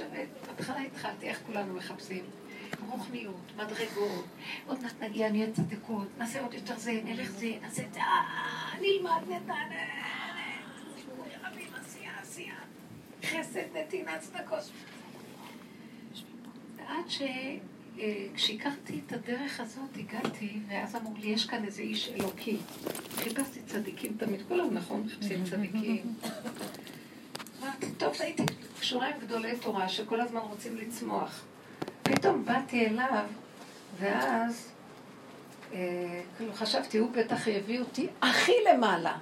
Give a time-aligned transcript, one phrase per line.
[0.00, 2.24] חושבת, בהתחלה התחלתי, איך כולנו מחפשים?
[2.88, 4.24] רוחניות, מדרגות,
[4.66, 8.80] עוד מעט נגיע, נהיה צדקות, נעשה עוד יותר זה, נלך זה, נעשה את זה, אה,
[8.80, 9.54] נלמד, נדע,
[13.24, 14.70] חסד, נתינה, צדקות.
[16.86, 22.56] עד שכשהכרתי את הדרך הזאת, הגעתי, ואז אמרו לי, יש כאן איזה איש אלוקי.
[23.14, 25.06] חיפשתי צדיקים תמיד, כולם נכון,
[25.50, 26.14] צדיקים.
[27.62, 28.42] אמרתי, טוב, הייתי
[28.98, 31.44] עם גדולי תורה שכל הזמן רוצים לצמוח.
[32.02, 33.24] פתאום באתי אליו,
[33.98, 34.72] ואז
[35.72, 39.18] אה, כאילו חשבתי, הוא בטח יביא אותי הכי למעלה.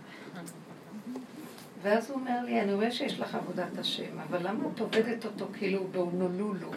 [1.82, 5.46] ואז הוא אומר לי, אני רואה שיש לך עבודת השם, אבל למה את עובדת אותו
[5.58, 6.70] כאילו באונולולו?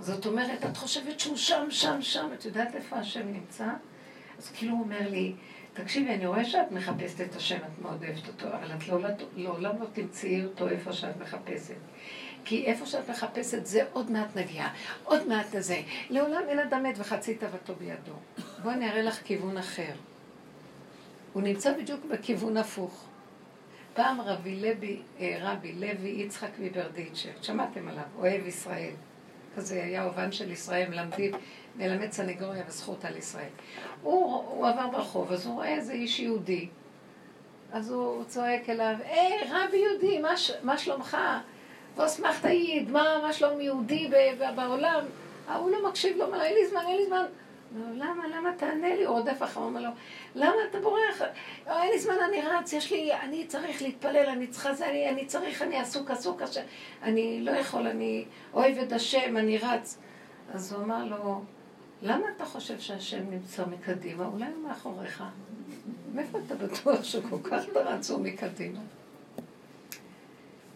[0.00, 3.66] זאת אומרת, את חושבת שהוא שם, שם, שם, את יודעת איפה השם נמצא?
[4.38, 5.34] אז כאילו הוא אומר לי,
[5.74, 9.82] תקשיבי, אני רואה שאת מחפשת את השם, את מאוד אוהבת אותו, אבל את לעולם, לעולם
[9.82, 11.74] לא תמצאי אותו איפה שאת מחפשת.
[12.44, 14.68] כי איפה שאת מחפשת זה עוד מעט נגיע,
[15.04, 15.82] עוד מעט לזה.
[16.10, 18.12] לעולם אין אדם מת וחצי תאוותו בידו.
[18.62, 19.92] בואי אני אראה לך כיוון אחר.
[21.32, 23.04] הוא נמצא בדיוק בכיוון הפוך.
[23.94, 28.92] פעם רבי לוי, אה, רבי לוי יצחק מברדיצ'ר, שמעתם עליו, אוהב ישראל.
[29.56, 31.32] כזה היה אובן של ישראל, מלמדים,
[31.76, 33.48] מלמד סנגוריה וזכות על ישראל.
[34.02, 36.68] הוא, הוא עבר ברחוב, אז הוא רואה איזה איש יהודי.
[37.72, 41.16] אז הוא צועק אליו, היי, רבי יהודי, מה, מה שלומך?
[41.96, 44.10] ואסמכת עיד, מה, מה שלום יהודי
[44.56, 45.04] בעולם?
[45.48, 47.24] ההוא לא מקשיב לו, אומר, אין לי זמן, אין לי זמן.
[47.76, 49.04] למה, למה תענה לי?
[49.04, 49.88] הוא רודף אחריו, אומר לו,
[50.34, 51.22] למה אתה בורח?
[51.66, 55.08] לא, אין לי זמן, אני רץ, יש לי, אני צריך להתפלל, אני צריכה זה, אני,
[55.08, 56.62] אני צריך, אני עסוק, עסוק, עסוק,
[57.02, 59.98] אני לא יכול, אני אוהב את השם, אני רץ.
[60.54, 61.42] אז הוא אמר לו,
[62.04, 64.26] למה אתה חושב שהשם נמצא מקדימה?
[64.26, 65.24] אולי הוא מאחוריך.
[66.14, 68.80] מאיפה אתה בטוח שכל כך רצו מקדימה?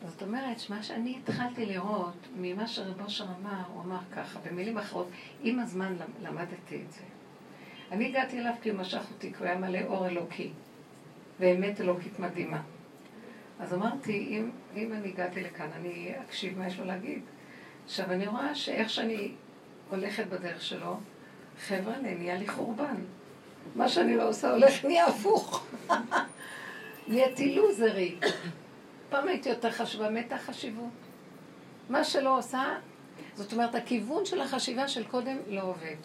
[0.06, 5.08] זאת אומרת, מה שאני התחלתי לראות ממה שרב אושר אמר, הוא אמר ככה, במילים אחרות,
[5.42, 7.00] עם הזמן למדתי את זה.
[7.92, 10.50] אני הגעתי אליו כי הוא משך אותי, כי הוא היה מלא אור אלוקי,
[11.40, 12.62] ואמת אלוקית מדהימה.
[13.60, 17.22] אז אמרתי, אם, אם אני הגעתי לכאן, אני אקשיב מה יש לו להגיד.
[17.84, 19.32] עכשיו, אני רואה שאיך שאני
[19.90, 20.96] הולכת בדרך שלו,
[21.66, 22.96] חבר'ה, נהיה לי חורבן.
[23.74, 25.66] מה שאני לא עושה הולך נהיה הפוך.
[27.08, 28.24] נהייתי לוזרית.
[29.10, 30.90] פעם הייתי יותר חשובה, מתה חשיבות.
[31.88, 32.62] מה שלא עושה,
[33.34, 35.96] זאת אומרת, הכיוון של החשיבה של קודם לא עובד.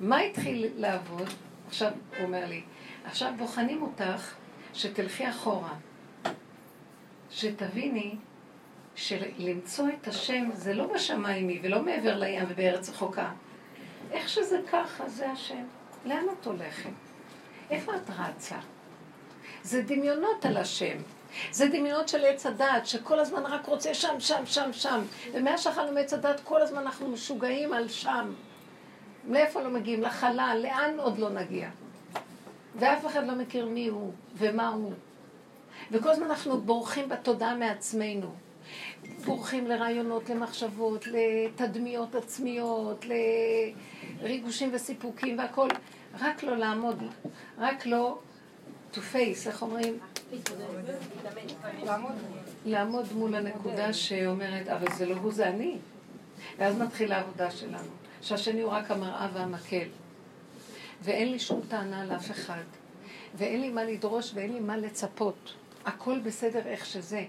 [0.00, 1.28] מה התחיל לעבוד?
[1.66, 2.62] עכשיו, הוא אומר לי,
[3.04, 4.34] עכשיו בוחנים אותך
[4.74, 5.74] שתלכי אחורה.
[7.30, 8.16] שתביני
[8.94, 13.32] שלמצוא את השם זה לא בשמיים ולא מעבר לים ובארץ רחוקה.
[14.12, 15.64] איך שזה ככה, זה השם.
[16.04, 16.90] לאן את הולכת?
[17.70, 18.56] איפה את רצה?
[19.62, 20.96] זה דמיונות על השם.
[21.50, 25.00] זה דמיונות של עץ הדעת, שכל הזמן רק רוצה שם, שם, שם, שם.
[25.32, 28.32] ומאז שאכלנו מעץ הדעת, כל הזמן אנחנו משוגעים על שם.
[29.28, 30.02] מאיפה לא מגיעים?
[30.02, 31.68] לחלל, לאן עוד לא נגיע?
[32.76, 34.92] ואף אחד לא מכיר מי הוא ומה הוא.
[35.90, 38.34] וכל הזמן אנחנו בורחים בתודעה מעצמנו.
[39.24, 43.04] בורחים לרעיונות, למחשבות, לתדמיות עצמיות,
[44.20, 45.68] לריגושים וסיפוקים והכל.
[46.20, 47.02] רק לא לעמוד,
[47.58, 48.18] רק לא
[48.94, 49.98] to face, איך אומרים?
[52.64, 55.76] לעמוד מול הנקודה שאומרת, אבל זה לא הוא, זה אני.
[56.58, 57.88] ואז מתחילה העבודה שלנו,
[58.22, 59.88] שהשני הוא רק המראה והמקל.
[61.02, 62.62] ואין לי שום טענה לאף אחד,
[63.34, 65.54] ואין לי מה לדרוש ואין לי מה לצפות.
[65.84, 67.24] הכל בסדר איך שזה.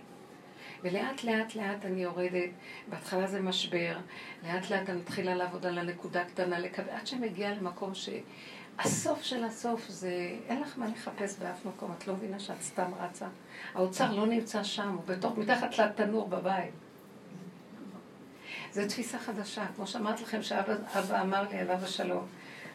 [0.83, 2.49] ולאט לאט לאט אני יורדת,
[2.87, 3.97] בהתחלה זה משבר,
[4.43, 6.57] לאט לאט אני מתחילה לעבוד על הנקודה קטנה,
[6.91, 8.09] עד שמגיעה למקום ש...
[8.79, 12.91] הסוף של הסוף זה, אין לך מה לחפש באף מקום, את לא מבינה שאת סתם
[12.99, 13.27] רצה.
[13.73, 16.71] האוצר לא נמצא שם, הוא בתוך, מתחת לתנור בבית.
[18.71, 22.27] זו תפיסה חדשה, כמו שאמרתי לכם שאבא אמר לי עליו השלום.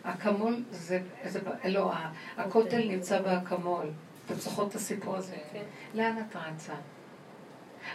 [0.03, 1.93] אקמול זה, זה לא,
[2.37, 3.87] הכותל נמצא באקמול.
[4.27, 5.37] אתם זוכרות את הסיפור הזה?
[5.53, 5.63] כן.
[5.95, 6.75] לאן את רצה?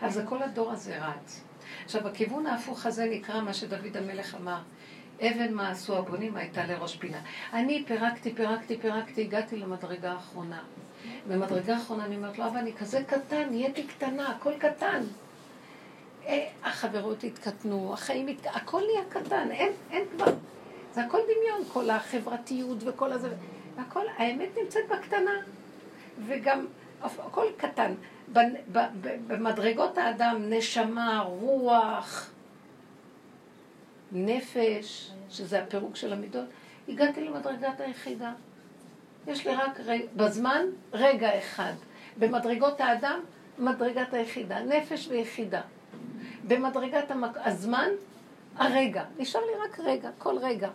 [0.01, 1.41] אז כל הדור הזה רץ.
[1.85, 4.61] עכשיו, הכיוון ההפוך הזה נקרא מה שדוד המלך אמר.
[5.21, 7.21] אבן מה עשו הבונים הייתה לראש פינה.
[7.53, 10.63] אני פירקתי, פירקתי, פירקתי, הגעתי למדרגה האחרונה.
[11.27, 15.03] במדרגה האחרונה אני אומרת לו, אבא, אני כזה קטן, נהייתי קטנה, הכל קטן.
[16.27, 20.33] אה, החברות התקטנו, החיים התקטנו, הכל נהיה קטן, אין, אין כבר.
[20.93, 23.29] זה הכל דמיון, כל החברתיות וכל הזה,
[23.77, 25.31] הכל, האמת נמצאת בקטנה.
[26.27, 26.65] וגם,
[27.01, 27.93] הכל קטן.
[29.27, 32.31] במדרגות האדם, נשמה, רוח,
[34.11, 36.45] נפש, שזה הפירוק של המידות,
[36.89, 38.33] הגעתי למדרגת היחידה.
[39.27, 41.73] יש לי רק רגע, בזמן רגע אחד.
[42.17, 43.19] במדרגות האדם,
[43.59, 45.61] מדרגת היחידה, נפש ויחידה.
[46.47, 47.37] במדרגת המק...
[47.45, 47.89] הזמן,
[48.55, 49.03] הרגע.
[49.17, 50.69] נשאר לי רק רגע, כל רגע.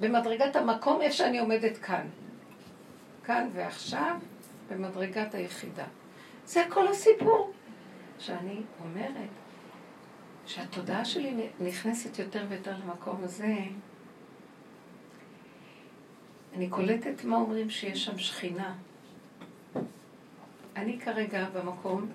[0.00, 2.06] במדרגת המקום, איפה שאני עומדת כאן.
[3.24, 4.16] כאן ועכשיו,
[4.70, 5.84] במדרגת היחידה.
[6.50, 7.52] זה כל הסיפור.
[8.18, 9.28] שאני אומרת
[10.46, 13.56] שהתודעה שלי נכנסת יותר ויותר למקום הזה,
[16.54, 18.74] אני קולטת מה אומרים שיש שם שכינה.
[20.76, 22.10] אני כרגע במקום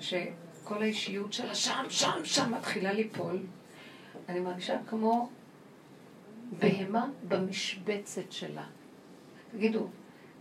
[0.00, 3.38] שכל האישיות שלה שם, שם, שם מתחילה ליפול.
[4.28, 5.28] אני מרגישה כמו
[6.58, 8.66] בהמה במשבצת שלה.
[9.52, 9.88] תגידו,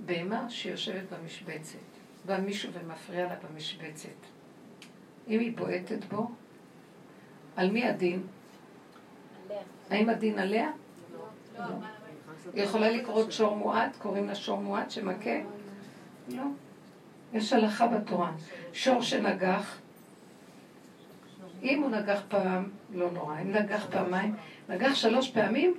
[0.06, 1.91] בהמה שיושבת במשבצת,
[2.26, 4.10] בא מישהו ומפריע לה במשבצת.
[5.28, 6.32] אם היא בועטת בו,
[7.56, 8.24] על מי הדין?
[9.50, 9.62] עליה.
[9.90, 10.72] האם הדין עליה?
[11.14, 11.20] לא.
[11.60, 11.76] לא.
[12.54, 15.40] היא יכולה לקרוא שור מועט, קוראים לה שור מועט שמכה?
[16.28, 16.44] לא.
[17.34, 18.32] יש הלכה בתורה.
[18.74, 19.80] שור שנגח,
[21.64, 23.42] אם הוא נגח פעם, לא נורא.
[23.42, 24.36] אם נגח פעמיים,
[24.70, 25.74] נגח שלוש פעמים,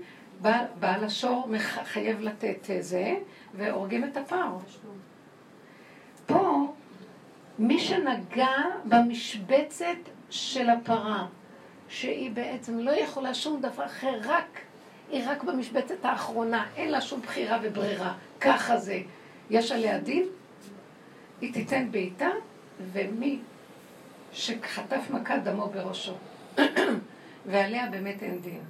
[0.78, 1.48] בעל השור
[1.84, 3.14] חייב לתת זה,
[3.54, 4.56] והורגים את הפער.
[6.32, 6.72] פה,
[7.58, 9.96] מי שנגע במשבצת
[10.30, 11.26] של הפרה,
[11.88, 14.60] שהיא בעצם לא יכולה שום דבר אחר, רק,
[15.10, 19.00] היא רק במשבצת האחרונה, אין לה שום בחירה וברירה, ככה זה.
[19.50, 20.26] יש עליה דין,
[21.40, 22.28] היא תיתן בעיטה,
[22.92, 23.38] ומי
[24.32, 26.14] שחטף מכה דמו בראשו.
[27.46, 28.60] ועליה באמת אין דין.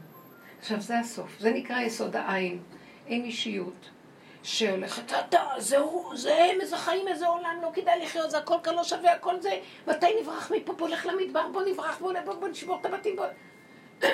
[0.60, 2.58] עכשיו זה הסוף, זה נקרא יסוד העין,
[3.06, 3.90] אין אישיות.
[4.42, 8.74] שהולכת, אתה, זהו, זה הם, איזה חיים, איזה עולם, לא כדאי לחיות, זה הכל כאן
[8.74, 12.48] לא שווה, הכל זה, מתי נברח מפה, בוא נלך למדבר, בוא נברח, בוא, בוא, בוא
[12.48, 13.26] נשבור את הבתים, בוא...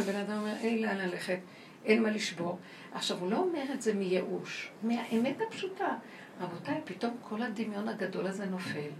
[0.00, 1.38] הבן אדם אומר, אין לאן ללכת,
[1.84, 2.58] אין מה לשבור.
[2.92, 5.96] עכשיו, הוא לא אומר את זה מייאוש, מהאמת הפשוטה.
[6.40, 8.90] רבותיי, פתאום כל הדמיון הגדול הזה נופל.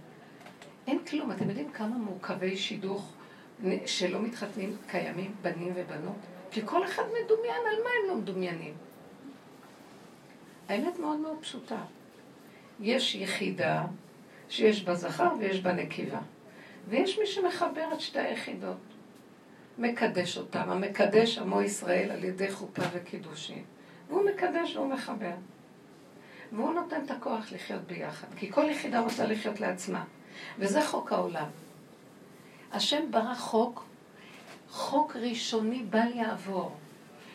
[0.87, 1.31] אין כלום.
[1.31, 3.13] אתם יודעים כמה מורכבי שידוך
[3.85, 6.15] שלא מתחתנים קיימים, בנים ובנות?
[6.51, 8.73] כי כל אחד מדומיין, על מה הם לא מדומיינים?
[10.69, 11.79] האמת מאוד מאוד פשוטה.
[12.79, 13.83] יש יחידה
[14.49, 16.19] שיש בה זכר ויש בה נקבה.
[16.89, 18.77] ויש מי שמחבר את שתי היחידות.
[19.77, 20.69] מקדש אותם.
[20.69, 23.63] המקדש עמו ישראל על ידי חופה וקידושין.
[24.09, 25.33] והוא מקדש והוא מחבר.
[26.51, 28.27] והוא נותן את הכוח לחיות ביחד.
[28.35, 30.03] כי כל יחידה רוצה לחיות לעצמה.
[30.59, 31.47] וזה חוק העולם.
[32.71, 33.85] השם ברא חוק,
[34.69, 36.75] חוק ראשוני בל יעבור.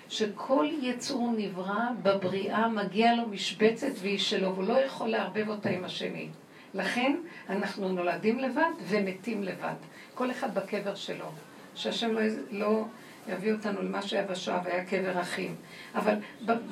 [0.08, 5.84] שכל יצור נברא בבריאה מגיע לו משבצת והיא שלו, והוא לא יכול לערבב אותה עם
[5.84, 6.28] השני.
[6.75, 7.16] לכן
[7.49, 9.75] אנחנו נולדים לבד ומתים לבד.
[10.14, 11.26] כל אחד בקבר שלו.
[11.75, 12.20] שהשם לא,
[12.50, 12.84] לא
[13.28, 15.56] יביא אותנו למה שהיה בשואה והיה קבר אחים.
[15.94, 16.14] אבל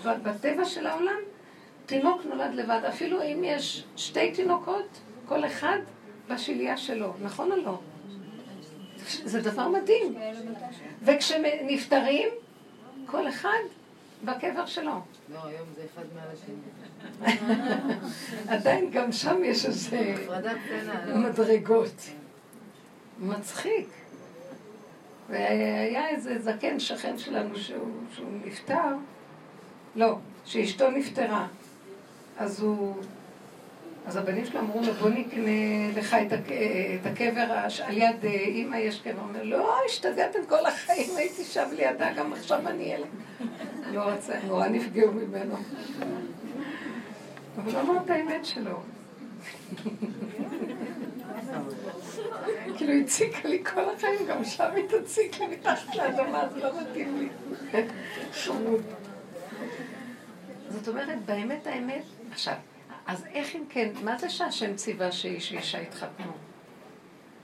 [0.03, 1.21] בטבע של העולם,
[1.87, 2.81] תינוק נולד לבד.
[2.89, 5.79] אפילו אם יש שתי תינוקות, כל אחד
[6.29, 7.13] בשליה שלו.
[7.23, 7.79] נכון או לא?
[9.07, 10.15] זה דבר מדהים.
[11.03, 12.29] וכשנפטרים,
[13.07, 13.59] כל אחד
[14.25, 15.01] בקבר שלו.
[15.35, 16.57] לא, היום זה אחד מעל השני.
[18.49, 20.15] עדיין גם שם יש איזה
[21.07, 21.17] לא?
[21.17, 22.11] מדרגות.
[23.19, 23.89] מצחיק.
[25.29, 28.95] והיה איזה זקן שכן שלנו שהוא, שהוא נפטר,
[29.97, 31.47] לא, שאשתו נפטרה.
[32.39, 32.97] אז הוא
[34.07, 35.51] אז הבנים שלו אמרו לו, בוא נקנה
[35.97, 36.53] לך את, הק...
[37.01, 37.41] את הקבר
[37.85, 39.13] על יד אה, אימא יש קבר.
[39.13, 43.07] הוא אומר, לא, השתגעתם כל החיים, הייתי שם לידה, גם עכשיו אני ילד.
[43.93, 45.57] לא רצה, נורא נפגעו ממנו.
[47.57, 48.81] אבל הוא אמר את האמת שלו.
[52.77, 57.19] כאילו הציקה לי כל החיים, גם שם היא תציק לי מתחת לאדמה, זה לא מתאים
[57.19, 57.29] לי.
[58.45, 58.83] חמוד.
[60.71, 62.55] זאת אומרת, באמת האמת, עכשיו,
[63.07, 66.33] אז איך אם כן, מה זה שהשם ציווה שאיש ואישה יתחתנו?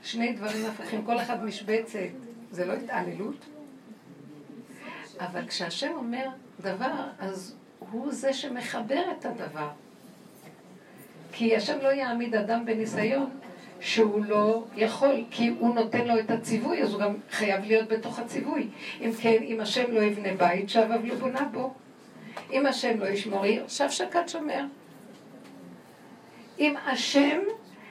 [0.03, 1.99] שני דברים הפכים, כל אחד משבצת,
[2.51, 3.45] זה לא התעללות?
[5.21, 6.27] אבל כשהשם אומר
[6.61, 9.69] דבר, אז הוא זה שמחבר את הדבר.
[11.33, 13.31] כי השם לא יעמיד אדם בניסיון
[13.81, 18.19] שהוא לא יכול, כי הוא נותן לו את הציווי, אז הוא גם חייב להיות בתוך
[18.19, 18.69] הציווי.
[19.01, 21.75] אם כן, אם השם לא יבנה בית, שב אבלו בונה בו.
[22.53, 24.65] אם השם לא ישמור עיר, שב שקד שומר.
[26.59, 27.39] אם השם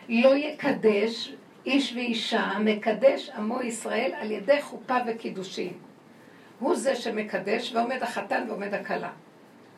[0.10, 1.34] לא יקדש
[1.66, 5.74] איש ואישה, מקדש עמו ישראל על ידי חופה וקידושין.
[6.60, 9.12] הוא זה שמקדש, ועומד החתן ועומד הכלה.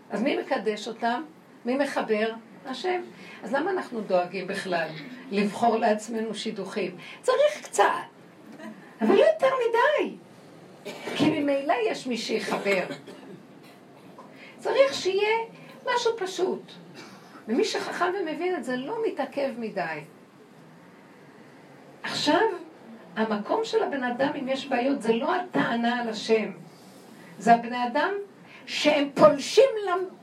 [0.10, 1.24] אז מי מקדש אותם?
[1.66, 2.34] מי מחבר?
[2.66, 3.02] השם.
[3.44, 4.88] אז למה אנחנו דואגים בכלל
[5.32, 6.98] לבחור לעצמנו שידוכים?
[7.22, 7.84] צריך קצת,
[9.02, 10.16] אבל לא יותר מדי.
[11.16, 12.86] כי ממילא יש מי שיחבר.
[14.60, 15.38] צריך שיהיה
[15.86, 16.72] משהו פשוט.
[17.48, 20.00] ומי שחכם ומבין את זה לא מתעכב מדי.
[22.04, 22.42] עכשיו,
[23.16, 26.52] המקום של הבן אדם, אם יש בעיות, זה לא הטענה על השם.
[27.40, 28.12] זה הבני אדם
[28.66, 29.70] שהם פולשים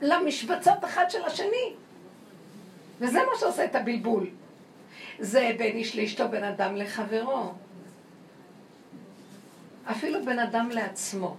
[0.00, 1.74] למשבצות אחת של השני.
[3.00, 4.26] וזה מה שעושה את הבלבול.
[5.18, 7.52] זה בין איש לאשתו, בין אדם לחברו.
[9.90, 11.36] אפילו בין אדם לעצמו.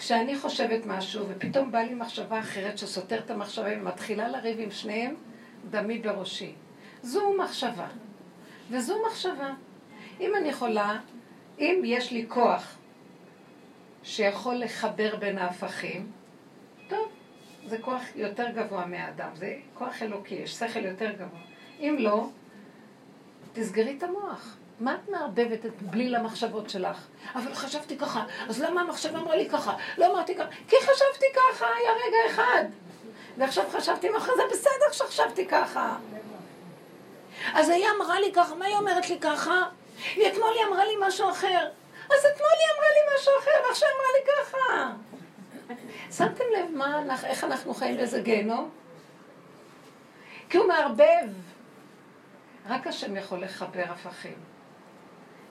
[0.00, 5.14] כשאני חושבת משהו, ופתאום באה לי מחשבה אחרת שסותרת את המחשבה ומתחילה לריב עם שניהם,
[5.70, 6.54] דמי בראשי.
[7.02, 7.86] זו מחשבה,
[8.70, 9.50] וזו מחשבה.
[10.20, 10.98] אם אני יכולה,
[11.58, 12.78] אם יש לי כוח
[14.02, 16.12] שיכול לחבר בין ההפכים,
[16.88, 17.08] טוב,
[17.66, 21.40] זה כוח יותר גבוה מהאדם, זה כוח אלוקי, יש שכל יותר גבוה.
[21.80, 22.28] אם לא,
[23.52, 24.56] תסגרי את המוח.
[24.80, 27.06] מה את מערבבת את בליל המחשבות שלך?
[27.34, 29.76] אבל חשבתי ככה, אז למה המחשבה אמרה לי ככה?
[29.98, 32.64] לא אמרתי ככה, כי חשבתי ככה, היה רגע אחד.
[33.38, 35.96] ועכשיו חשבתי ככה, זה בסדר שחשבתי ככה.
[37.54, 39.62] אז היא אמרה לי ככה, מה היא אומרת לי ככה?
[40.16, 41.68] ואתמול היא אמרה לי משהו אחר.
[42.10, 44.92] אז אתמול היא אמרה לי משהו אחר, ועכשיו אמרה לי ככה.
[46.16, 48.70] שמתם לב מה, איך אנחנו חיים באיזה גיהנום?
[50.48, 51.28] כי הוא מערבב.
[52.68, 54.49] רק השם יכול לחבר הפכים.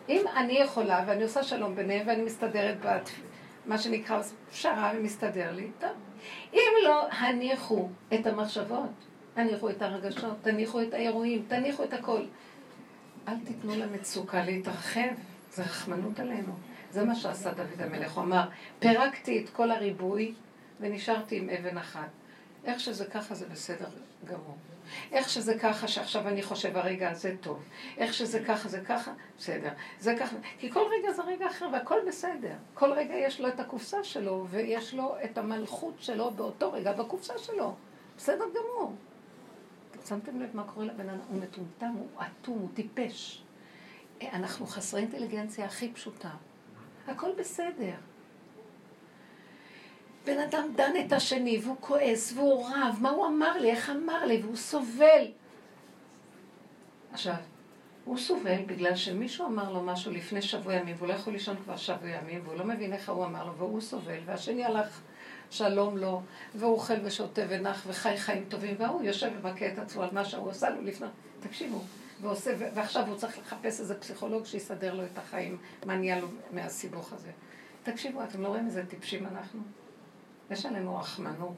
[0.09, 2.77] אם אני יכולה, ואני עושה שלום ביניהם, ואני מסתדרת
[3.65, 5.89] במה שנקרא פשרה ומסתדר לי, טוב.
[6.53, 8.89] אם לא, הניחו את המחשבות,
[9.33, 12.21] תניחו את הרגשות, תניחו את האירועים, תניחו את הכל.
[13.27, 15.09] אל תיתנו למצוקה להתרחב,
[15.51, 16.53] זה רחמנות עלינו.
[16.91, 18.11] זה מה שעשה דוד המלך.
[18.11, 18.49] הוא אמר,
[18.79, 20.33] פירקתי את כל הריבוי
[20.79, 22.09] ונשארתי עם אבן אחת.
[22.65, 23.89] איך שזה ככה זה בסדר
[24.25, 24.57] גמור.
[25.11, 27.63] איך שזה ככה שעכשיו אני חושב הרגע הזה טוב.
[27.97, 29.69] איך שזה ככה זה ככה, בסדר.
[29.99, 32.53] זה ככה, כי כל רגע זה רגע אחר והכל בסדר.
[32.73, 37.37] כל רגע יש לו את הקופסה שלו ויש לו את המלכות שלו באותו רגע בקופסה
[37.37, 37.75] שלו.
[38.17, 38.93] בסדר גמור.
[40.07, 41.19] שמתם לב מה קורה לבן אדם?
[41.29, 43.43] הוא מטומטם, הוא אטום, הוא טיפש.
[44.21, 46.29] אנחנו חסרי אינטליגנציה הכי פשוטה.
[47.07, 47.95] הכל בסדר.
[50.29, 54.25] בן אדם דן את השני, והוא כועס, והוא רב, מה הוא אמר לי, איך אמר
[54.25, 55.25] לי, והוא סובל.
[57.11, 57.35] עכשיו,
[58.05, 61.77] הוא סובל בגלל שמישהו אמר לו משהו לפני שבוע ימים, והוא לא יכול לישון כבר
[61.77, 65.01] שבוע ימים, והוא לא מבין איך הוא אמר לו, והוא סובל, והשני הלך
[65.49, 66.21] שלום לו,
[66.55, 70.49] והוא אוכל ושותה ונח וחי חיים טובים, והוא יושב ומכה את עצמו על מה שהוא
[70.49, 71.07] עשה לו לפני.
[71.39, 71.81] תקשיבו,
[72.21, 77.13] ועושה, ועכשיו הוא צריך לחפש איזה פסיכולוג שיסדר לו את החיים, מה נהיה לו מהסיבוך
[77.13, 77.31] הזה.
[77.83, 79.61] תקשיבו, אתם לא רואים איזה טיפשים אנחנו?
[80.51, 81.55] יש עלינו רחמנות.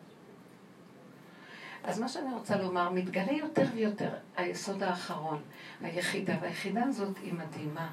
[1.83, 5.41] אז מה שאני רוצה לומר, מתגלה יותר ויותר היסוד האחרון,
[5.81, 7.89] היחידה, והיחידה הזאת היא מדהימה.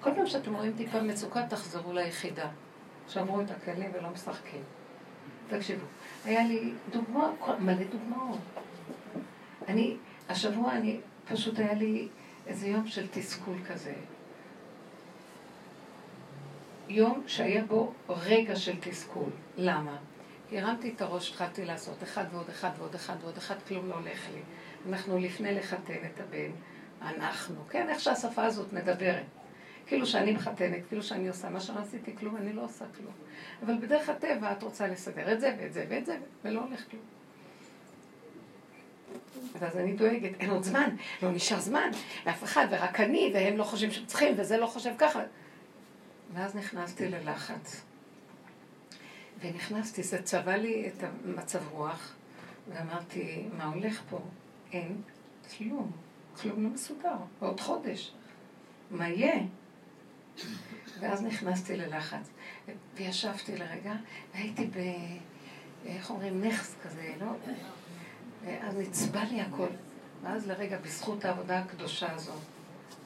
[0.00, 2.48] כל פעם שאתם רואים טיפה מצוקה, תחזרו ליחידה.
[3.08, 4.62] שמרו את הכלים ולא משחקים.
[5.48, 5.86] תקשיבו,
[6.24, 7.28] היה לי דוגמא,
[7.58, 8.38] מלא דוגמאות.
[9.68, 9.96] אני,
[10.28, 12.08] השבוע אני, פשוט היה לי
[12.46, 13.94] איזה יום של תסכול כזה.
[16.92, 19.30] יום שהיה בו רגע של תסכול.
[19.56, 19.96] למה?
[20.48, 23.94] כי הרמתי את הראש, התחלתי לעשות אחד ועוד אחד ועוד אחד ועוד אחד, כלום לא
[23.94, 24.40] הולך לי.
[24.88, 26.50] אנחנו לפני לחתן את הבן,
[27.02, 29.24] אנחנו, כן, איך שהשפה הזאת מדברת.
[29.86, 33.12] כאילו שאני מחתנת, כאילו שאני עושה מה שלא עשיתי כלום, אני לא עושה כלום.
[33.62, 37.02] אבל בדרך הטבע את רוצה לסדר את זה ואת זה ואת זה, ולא הולך כלום.
[39.58, 41.90] ואז אני דואגת, אין עוד זמן, לא נשאר זמן,
[42.26, 45.20] לאף אחד, ורק אני, והם לא חושבים שהם צריכים, וזה לא חושב ככה.
[46.34, 47.82] ואז נכנסתי ללחץ.
[49.40, 52.14] ונכנסתי, זה צבע לי את המצב רוח,
[52.68, 54.20] ואמרתי, מה הולך פה?
[54.72, 55.02] אין
[55.56, 55.92] כלום,
[56.42, 58.12] כלום לא מסודר, בעוד חודש.
[58.90, 59.40] מה יהיה?
[61.00, 62.30] ואז נכנסתי ללחץ,
[62.94, 63.94] וישבתי לרגע,
[64.34, 64.78] והייתי ב...
[65.86, 66.44] איך אומרים?
[66.44, 67.26] נכס כזה, לא?
[68.60, 69.68] אז נצבע לי הכל.
[70.22, 72.40] ואז לרגע, בזכות העבודה הקדושה הזאת,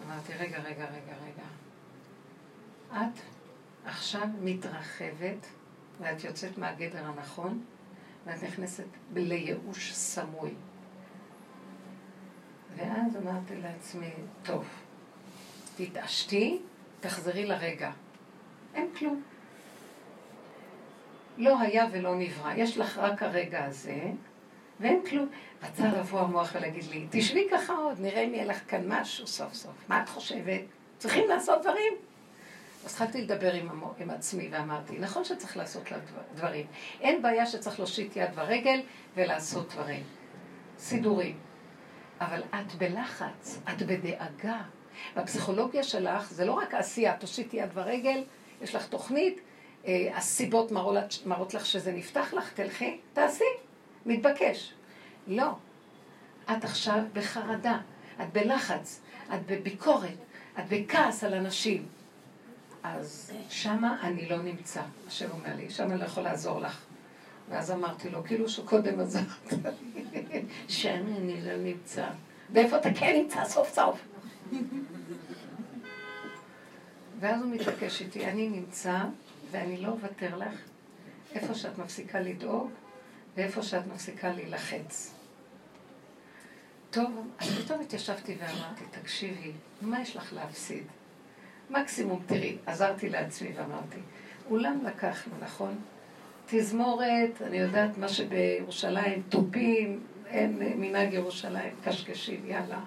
[0.07, 1.47] אמרתי, רגע, רגע, רגע, רגע.
[2.93, 3.21] את
[3.85, 5.47] עכשיו מתרחבת,
[6.01, 7.65] ואת יוצאת מהגדר הנכון,
[8.27, 10.55] ואת נכנסת לייאוש סמוי.
[12.77, 14.11] ואז אמרתי לעצמי,
[14.43, 14.69] טוב,
[15.77, 16.59] תתעשתי,
[17.01, 17.91] תחזרי לרגע.
[18.75, 19.23] אין כלום.
[21.37, 22.53] לא היה ולא נברא.
[22.57, 24.03] יש לך רק הרגע הזה,
[24.81, 25.29] ואין כלום.
[25.63, 29.53] רצה לבוא המוח ולהגיד לי, תשבי ככה עוד, נראה אם יהיה לך כאן משהו סוף
[29.53, 29.89] סוף.
[29.89, 30.61] מה את חושבת?
[30.99, 31.93] צריכים לעשות דברים?
[32.87, 35.99] אז התחלתי לדבר עם, המו, עם עצמי ואמרתי, נכון שצריך לעשות לה
[36.35, 36.67] דברים.
[37.01, 38.81] אין בעיה שצריך להושיט יד ורגל
[39.17, 40.03] ולעשות דברים.
[40.79, 41.39] סידורים.
[42.21, 44.63] אבל את בלחץ, את בדאגה.
[45.17, 48.25] והפסיכולוגיה שלך זה לא רק עשייה, תושיט יד ורגל,
[48.63, 49.41] יש לך תוכנית,
[49.87, 53.45] אה, הסיבות מראות, מראות לך שזה נפתח לך, תלכי, תעשי,
[54.07, 54.75] מתבקש.
[55.27, 55.51] לא.
[56.53, 57.79] את עכשיו בחרדה,
[58.23, 59.01] את בלחץ,
[59.35, 60.19] את בביקורת,
[60.59, 61.96] את בכעס על אנשים.
[62.95, 66.85] אז שמה אני לא נמצא, השם אומר לי, שמה אני לא יכול לעזור לך.
[67.49, 72.09] ואז אמרתי לו, כאילו שקודם עזרת לי, שאני אני לא נמצא.
[72.53, 74.01] ואיפה אתה כן נמצא סוף סוף?
[77.21, 78.99] ואז הוא מתעקש איתי, אני נמצא
[79.51, 80.61] ואני לא אוותר לך
[81.35, 82.71] איפה שאת מפסיקה לדאוג
[83.37, 85.15] ואיפה שאת מפסיקה להילחץ.
[86.91, 89.53] טוב, אז פתאום התיישבתי ואמרתי, תקשיבי,
[89.83, 90.85] מה יש לך להפסיד?
[91.71, 93.99] מקסימום, תראי, עזרתי לעצמי ואמרתי,
[94.51, 95.79] אולם לקחנו, נכון?
[96.47, 102.81] תזמורת, אני יודעת מה שבירושלים, תופים, אין מנהג ירושלים, קשקשים, יאללה,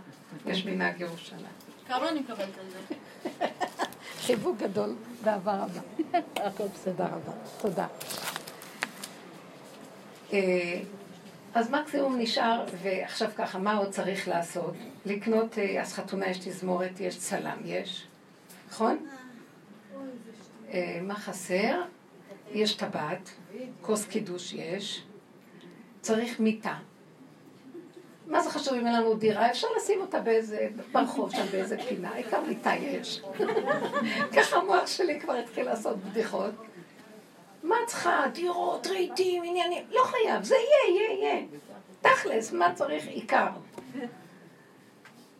[0.45, 1.45] יש מנהג ירושלים.
[1.87, 2.95] כמה אני מקבלת על זה?
[4.25, 5.81] חיבוק גדול באהבה רבה.
[6.47, 7.31] הכל בסדר רבה.
[7.61, 7.87] תודה.
[10.33, 10.79] אה,
[11.53, 14.73] אז מקסימום נשאר, ועכשיו ככה, מה עוד צריך לעשות?
[15.05, 18.07] לקנות, אה, אז חתונה יש תזמורת, יש צלם, יש,
[18.69, 19.05] נכון?
[20.73, 21.81] אה, מה חסר?
[22.51, 23.29] יש טבעת,
[23.81, 25.03] כוס קידוש יש,
[26.01, 26.75] צריך מיטה.
[28.27, 29.51] מה זה חשוב אם אין לנו דירה?
[29.51, 33.21] אפשר לשים אותה באיזה, ברחוב שם באיזה פינה, העיקר מיטה יש.
[34.35, 36.51] ככה המוח שלי כבר התחיל לעשות בדיחות.
[37.63, 38.23] מה צריכה?
[38.33, 39.83] דירות, רהיטים, עניינים?
[39.91, 41.45] לא חייב, זה יהיה, יהיה, יהיה.
[42.01, 43.07] תכלס, מה צריך?
[43.07, 43.49] עיקר.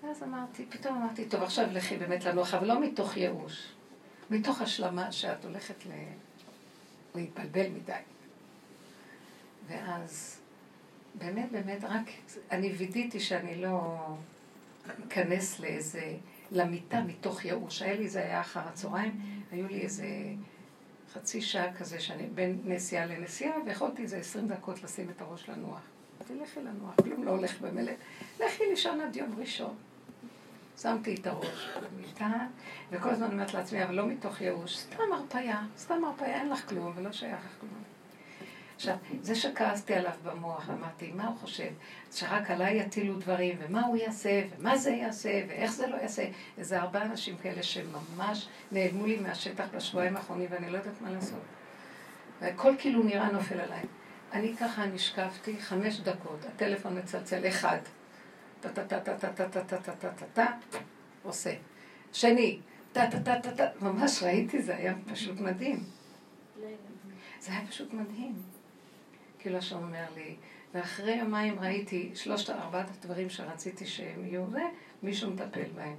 [0.03, 3.73] ואז אמרתי, פתאום אמרתי, טוב, עכשיו לכי באמת לנוח, אבל לא מתוך ייאוש,
[4.29, 5.89] מתוך השלמה שאת הולכת ל...
[7.15, 7.93] להתבלבל מדי.
[9.67, 10.39] ואז,
[11.15, 12.09] באמת, באמת, רק,
[12.51, 13.97] אני וידאתי שאני לא
[15.07, 16.15] אכנס לאיזה,
[16.51, 17.81] למיטה מתוך ייאוש.
[17.81, 20.07] היה לי, זה היה אחר הצהריים, היו לי איזה
[21.13, 25.81] חצי שעה כזה, שאני בין נסיעה לנסיעה, ויכולתי איזה עשרים דקות לשים את הראש לנוח.
[26.17, 27.95] אמרתי, לכי לנוח, כלום לא הולך במלך,
[28.39, 29.75] לכי לישון עד יום ראשון.
[30.81, 32.31] שמתי את הראש במיטה,
[32.91, 36.93] וכל הזמן אומרת לעצמי, אבל לא מתוך ייאוש, סתם הרפאיה, סתם הרפאיה, אין לך כלום
[36.95, 37.83] ולא שייך לך כלום.
[38.75, 41.69] עכשיו, זה שכעסתי עליו במוח, אמרתי, מה הוא חושב?
[42.11, 46.25] שרק עליי יטילו דברים, ומה הוא יעשה, ומה זה יעשה, ואיך זה לא יעשה.
[46.57, 51.41] איזה ארבעה אנשים כאלה שממש נעלמו לי מהשטח בשבועיים האחרונים, ואני לא יודעת מה לעשות.
[52.41, 53.83] והכל כאילו נראה נופל עליי.
[54.33, 57.79] אני ככה נשקפתי חמש דקות, הטלפון מצלצל אחד.
[58.61, 60.45] טה-טה-טה-טה-טה-טה-טה-טה-טה,
[61.23, 61.53] עושה.
[62.13, 62.59] שני,
[62.91, 65.83] טה-טה-טה-טה-טה, ממש ראיתי, זה היה פשוט מדהים.
[67.39, 68.35] זה היה פשוט מדהים.
[69.39, 70.35] כאילו השם אומר לי,
[70.73, 74.63] ואחרי יומיים ראיתי שלושת ארבעת הדברים שרציתי שהם יהיו זה,
[75.03, 75.97] מישהו מטפל בהם.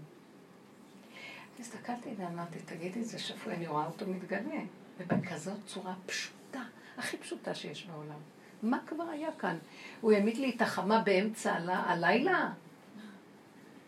[1.60, 4.60] הסתכלתי ואמרתי, תגידי, זה שפוי, אני רואה אותו מתגלה,
[4.98, 6.62] ובכזאת צורה פשוטה,
[6.98, 8.20] הכי פשוטה שיש בעולם.
[8.62, 9.56] מה כבר היה כאן?
[10.00, 12.48] הוא העמיד לי את החמה באמצע הלילה?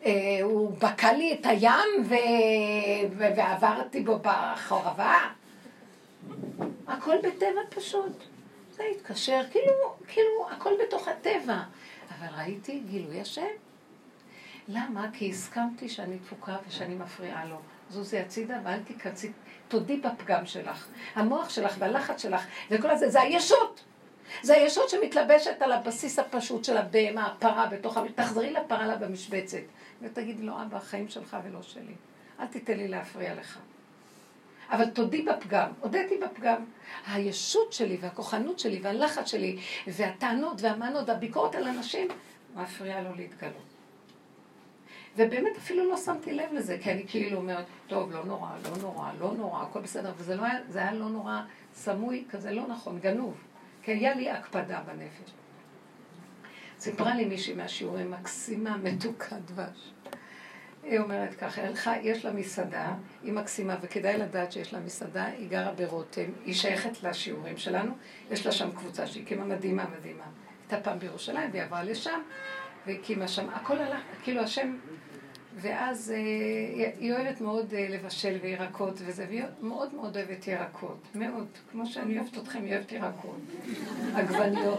[0.05, 2.15] אה, הוא בקע לי את הים ו...
[3.19, 5.19] ועברתי בו בחורבה?
[6.87, 8.23] הכל בטבע פשוט.
[8.71, 11.63] זה התקשר, כאילו, כאילו, הכל בתוך הטבע.
[12.19, 13.47] אבל ראיתי גילוי השם.
[14.69, 15.11] למה?
[15.13, 17.57] כי הסכמתי שאני תפוקה ושאני מפריעה לו.
[17.91, 19.33] זוזי הצידה ואל תיכנסי,
[19.69, 20.87] תודי בפגם שלך.
[21.15, 23.85] המוח שלך והלחץ שלך וכל הזה, זה הישות.
[24.43, 29.63] זה הישות שמתלבשת על הבסיס הפשוט של הבהמה, הפרה בתוך, תחזרי לפרה לה במשבצת
[30.03, 31.95] ותגידי לו, אבא, החיים שלך ולא שלי.
[32.41, 33.59] אל תיתן לי להפריע לך.
[34.71, 36.65] אבל תודי בפגם, הודיתי בפגם.
[37.07, 42.09] הישות שלי והכוחנות שלי והלחץ שלי והטענות והמענות והביקורת על אנשים
[42.55, 43.73] מפריעה לו להתגלות.
[45.17, 49.11] ובאמת אפילו לא שמתי לב לזה, כי אני כאילו אומרת, טוב, לא נורא, לא נורא,
[49.21, 51.41] לא נורא, הכל בסדר, וזה לא היה, היה לא נורא
[51.75, 53.35] סמוי, כזה לא נכון, גנוב.
[53.83, 55.33] כי היה לי הקפדה בנפש.
[56.79, 59.93] סיפרה לי מישהי מהשיעורים, מקסימה, מתוקה דבש.
[60.83, 65.49] היא אומרת ככה, הלכה, יש לה מסעדה, היא מקסימה, וכדאי לדעת שיש לה מסעדה, היא
[65.49, 67.93] גרה ברותם, היא שייכת לשיעורים שלנו,
[68.31, 70.25] יש לה שם קבוצה שהיא הקימה מדהימה, מדהימה.
[70.61, 72.21] הייתה פעם בירושלים, והיא עברה לשם,
[72.87, 74.77] והקימה שם, הכל הלך, כאילו השם
[75.57, 81.47] ואז אה, היא אוהבת מאוד אה, לבשל וירקות וזה, והיא מאוד מאוד אוהבת ירקות, מאוד.
[81.73, 83.41] כמו שאני אוהבת אתכם, היא אוהבת ירקות.
[84.15, 84.79] עגבניות.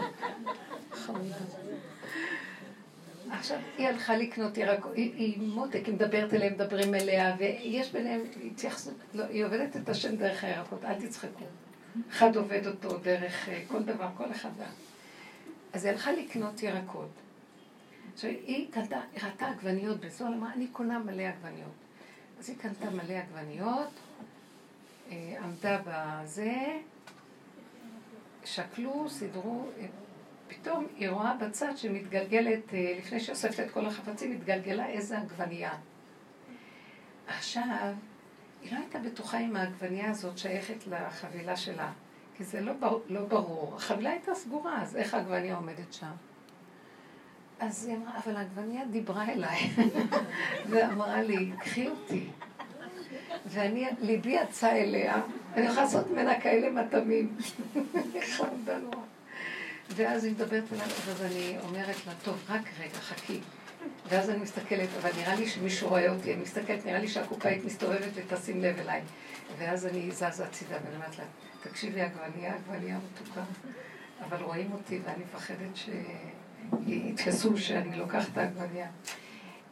[3.30, 8.20] עכשיו, היא הלכה לקנות ירקות, היא, היא מותק, היא מדברת אליהם, מדברים אליה, ויש ביניהם
[8.46, 11.44] התייחסות, לא, היא עובדת את השם דרך הירקות, אל תצחקו.
[12.10, 14.50] אחד עובד אותו דרך אה, כל דבר, כל אחד.
[15.72, 17.23] אז היא הלכה לקנות ירקות.
[18.14, 21.74] עכשיו, היא קנתה, ראתה עגבניות בזול, אמרה, אני קונה מלא עגבניות.
[22.38, 23.90] אז היא קנתה מלא עגבניות,
[25.10, 26.54] אה, עמדה בזה,
[28.44, 29.86] שקלו, סידרו, אה,
[30.48, 35.72] פתאום היא רואה בצד שמתגלגלת, אה, לפני שהיא אוספת את כל החפצים, מתגלגלה איזה עגבנייה.
[37.26, 37.94] עכשיו,
[38.62, 41.92] היא לא הייתה בטוחה אם העגבנייה הזאת שייכת לחבילה שלה,
[42.36, 42.72] כי זה לא,
[43.08, 43.76] לא ברור.
[43.76, 46.12] החבילה הייתה סגורה, אז איך העגבנייה עומדת שם?
[47.60, 49.70] אז היא אמרה, אבל העגבנייה דיברה אליי,
[50.70, 52.26] ואמרה לי, קחי אותי.
[53.46, 55.20] ואני, ליבי יצא אליה,
[55.54, 57.36] אני יכולה לעשות ממנה כאלה מטעמים.
[58.82, 59.04] נורא.
[59.90, 63.40] ואז היא מדברת אליי, אז אני אומרת לה, טוב, רק רגע, חכי.
[64.08, 68.10] ואז אני מסתכלת, אבל נראה לי שמישהו רואה אותי, אני מסתכלת, נראה לי שהקופאית מסתובבת
[68.14, 69.00] ותשים לב אליי.
[69.58, 71.24] ואז אני זזה הצידה ואני אומרת לה,
[71.62, 73.42] תקשיבי, עגבנייה, עגבנייה מתוקה,
[74.28, 75.76] אבל רואים אותי ואני מפחדת
[76.86, 78.88] שיתפסו שאני לוקחת את העגבנייה.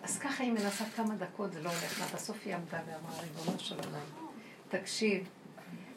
[0.02, 2.06] אז ככה היא מנסה כמה דקות, זה לא הולך לה.
[2.14, 4.32] בסוף היא עמדה ואמרה, ריבונו של עולם,
[4.68, 5.28] תקשיב,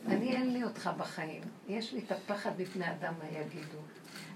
[0.07, 3.77] אני אין לי אותך בחיים, יש לי את הפחד מפני אדם מה יגידו.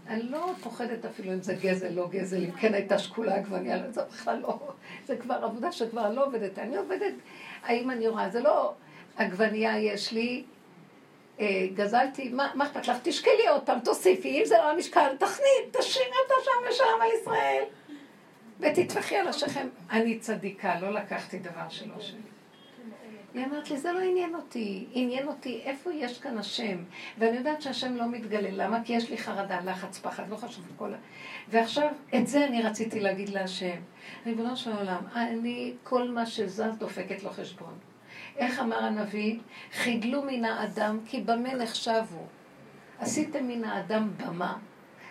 [0.08, 4.02] אני לא פוחדת אפילו אם זה גזל, לא גזל, אם כן הייתה שקולה עגבניה, זה
[4.12, 4.74] בכלל לא,
[5.06, 6.60] זה כבר עבודה שכבר לא עובדת.
[6.60, 7.13] אני עובדת,
[7.63, 8.74] האם אני רואה, זה לא
[9.17, 10.43] עגבנייה יש לי,
[11.73, 12.97] גזלתי, מה אכפת לך?
[13.04, 17.63] תשקלי פעם, תוסיפי, אם זה לא המשקל, תכני, תשאירי אותה שם ושם על ישראל.
[18.60, 19.67] ותטפחי על השכם.
[19.91, 22.19] אני צדיקה, לא לקחתי דבר שלא שלי.
[23.34, 26.84] היא אמרת לי, זה לא עניין אותי, עניין אותי איפה יש כאן השם.
[27.17, 28.84] ואני יודעת שהשם לא מתגלה, למה?
[28.84, 30.97] כי יש לי חרדה, לחץ, פחד, לא חשוב כל ה...
[31.49, 33.75] ועכשיו, את זה אני רציתי להגיד להשם.
[34.25, 37.88] ריבונו של עולם, אני, כל מה שזז דופקת לו חשבון.
[38.38, 39.39] איך אמר הנביא?
[39.74, 42.28] חידלו מן האדם, כי במה נחשבו.
[43.00, 44.58] עשיתם מן האדם במה,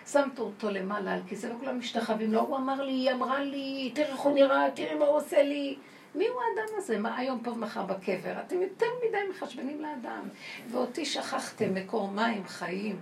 [0.07, 2.41] שמתו אותו למעלה על כיסא, וכולם משתחווים לו.
[2.41, 5.77] הוא אמר לי, היא אמרה לי, תראי איך הוא נראה, תראי מה הוא עושה לי.
[6.15, 6.97] מי הוא האדם הזה?
[6.97, 8.41] מה היום פה ומחר בקבר?
[8.47, 10.29] אתם יותר מדי מחשבנים לאדם.
[10.71, 12.99] ואותי שכחתם מקור מים חיים.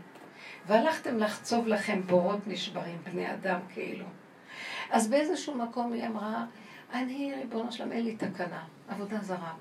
[0.68, 4.06] והלכתם לחצוב לכם בורות נשברים, בני אדם כאילו.
[4.92, 6.46] אז באיזשהו מקום היא אמרה,
[6.94, 9.54] אני, ריבונו שלם, אין לי תקנה, עבודה זרה.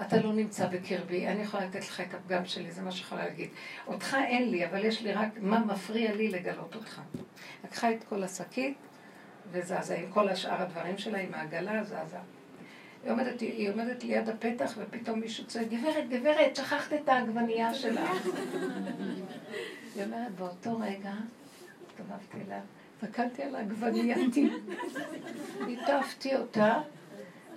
[0.00, 3.48] אתה לא נמצא בקרבי, אני יכולה לתת לך את הפגם שלי, זה מה שיכולה להגיד.
[3.86, 7.00] אותך אין לי, אבל יש לי רק מה מפריע לי לגלות אותך.
[7.64, 8.74] לקחה את כל השקית
[9.50, 12.16] וזזה, עם כל השאר הדברים שלה, עם העגלה, זזה.
[13.04, 18.10] היא עומדת, היא עומדת ליד הפתח, ופתאום מישהו צועק, גברת, גברת, שכחת את העגבנייה שלך.
[19.94, 21.12] היא אומרת, באותו רגע,
[21.86, 22.60] הסתובבתי אליה,
[22.96, 24.16] הסתכלתי על העגבנייה,
[25.66, 26.80] ליטפתי אותה,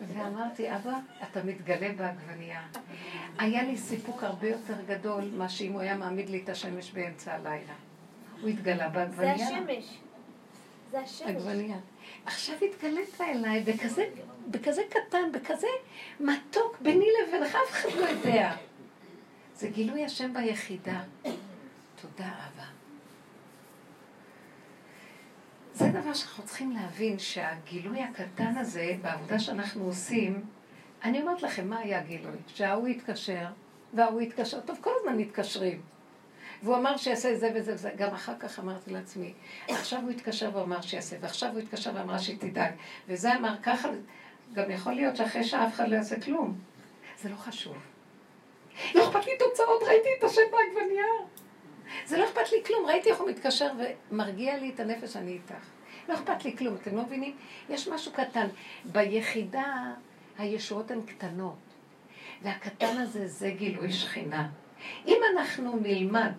[0.01, 2.61] ואמרתי, אבא, אתה מתגלה בעגבנייה.
[3.37, 7.33] היה לי סיפוק הרבה יותר גדול, מה שאם הוא היה מעמיד לי את השמש באמצע
[7.33, 7.73] הלילה.
[8.41, 9.37] הוא התגלה בעגבנייה.
[9.37, 9.97] זה השמש.
[10.91, 11.27] זה השמש.
[11.27, 11.77] עגבנייה.
[12.25, 14.05] עכשיו התגלית אליי בכזה,
[14.47, 15.67] בכזה קטן, בכזה
[16.19, 18.55] מתוק ביני לבינך, אף אחד לא יודע.
[19.55, 21.01] זה גילוי השם ביחידה.
[22.01, 22.74] תודה, אבא.
[25.75, 30.43] זה דבר שאנחנו צריכים להבין, שהגילוי הקטן הזה, בעבודה שאנחנו עושים,
[31.03, 32.37] אני אומרת לכם, מה היה הגילוי?
[32.47, 33.45] שההוא התקשר,
[33.93, 35.81] וההוא התקשר, טוב, כל הזמן מתקשרים.
[36.63, 37.91] והוא אמר שיעשה זה וזה וזה.
[37.97, 39.33] גם אחר כך אמרתי לעצמי,
[39.67, 42.73] עכשיו הוא התקשר ואמר שיעשה, ועכשיו הוא התקשר ואמרה שהיא תדאג.
[43.07, 43.89] וזה אמר ככה,
[44.53, 46.57] גם יכול להיות שאחרי שעה אף אחד לא יעשה כלום.
[47.21, 47.77] זה לא חשוב.
[48.95, 51.05] לא אכפת לי תוצאות, ראיתי את השם בעגבנייה.
[52.05, 53.69] זה לא אכפת לי כלום, ראיתי איך הוא מתקשר
[54.11, 55.65] ומרגיע לי את הנפש, אני איתך.
[56.09, 57.35] לא אכפת לי כלום, אתם לא מבינים?
[57.69, 58.47] יש משהו קטן.
[58.85, 59.93] ביחידה
[60.37, 61.57] הישועות הן קטנות,
[62.41, 64.49] והקטן הזה זה גילוי שכינה.
[65.07, 66.33] אם אנחנו נלמד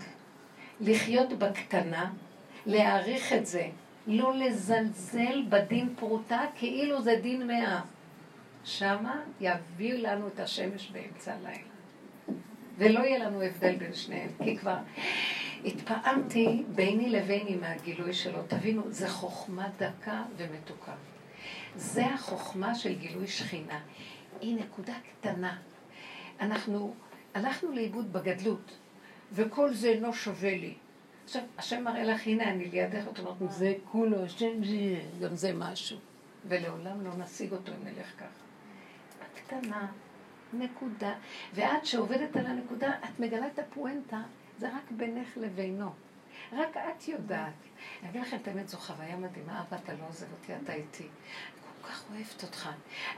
[0.81, 2.11] לחיות בקטנה,
[2.67, 3.69] להעריך את זה,
[4.07, 7.81] לא לזלזל בדין פרוטה כאילו זה דין מאה.
[8.65, 11.76] שמה יביאו לנו את השמש באמצע הלילה.
[12.79, 14.77] ולא יהיה לנו הבדל בין שניהם, כי כבר
[15.65, 18.43] התפעמתי ביני לביני מהגילוי שלו.
[18.49, 20.93] תבינו, זה חוכמה דקה ומתוקה.
[21.77, 23.81] זה החוכמה של גילוי שכינה.
[24.41, 25.57] היא נקודה קטנה.
[26.41, 26.95] אנחנו
[27.35, 28.79] הלכנו לאיבוד בגדלות,
[29.33, 30.75] וכל זה אינו שווה לי.
[31.25, 35.53] עכשיו, השם מראה לך, הנה אני לידך, את אומרת, זה כולו, השם זה, גם זה
[35.55, 35.99] משהו.
[36.49, 38.27] ולעולם לא נשיג אותו אם נלך ככה.
[39.35, 39.87] הקטנה,
[40.53, 41.15] נקודה,
[41.55, 44.21] ואת שעובדת על הנקודה, את מגלה את הפואנטה,
[44.59, 45.91] זה רק בינך לבינו.
[46.53, 47.53] רק את יודעת.
[48.03, 51.09] אני אגיד לכם את האמת, זו חוויה מדהימה, אבא, אתה לא עוזב אותי, אתה איתי.
[51.89, 52.71] כך אוהבת אותך.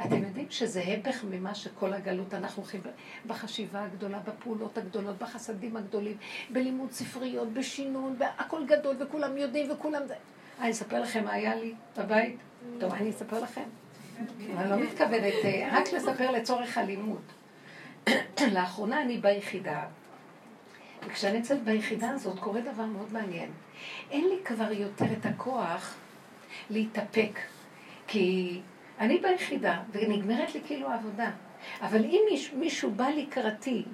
[0.06, 2.80] אתם יודעים שזה הפך ממה שכל הגלות אנחנו הולכים
[3.26, 6.16] בחשיבה הגדולה, בפעולות הגדולות, בחסדים הגדולים,
[6.50, 10.14] בלימוד ספריות, בשינון, הכל גדול וכולם יודעים וכולם זה.
[10.60, 12.36] אני אספר לכם מה היה לי בבית?
[12.80, 13.68] טוב, אני אספר לכם.
[14.56, 17.22] אני לא מתכוונת אה, רק לספר לצורך הלימוד.
[18.54, 19.84] לאחרונה אני ביחידה,
[21.06, 23.50] וכשאני נמצאת ביחידה הזאת קורה דבר מאוד מעניין.
[24.10, 25.96] אין לי כבר יותר את הכוח
[26.70, 27.38] להתאפק.
[28.06, 28.60] כי
[28.98, 31.30] אני ביחידה, ונגמרת לי כאילו העבודה.
[31.80, 32.20] אבל אם
[32.54, 33.84] מישהו בא לקראתי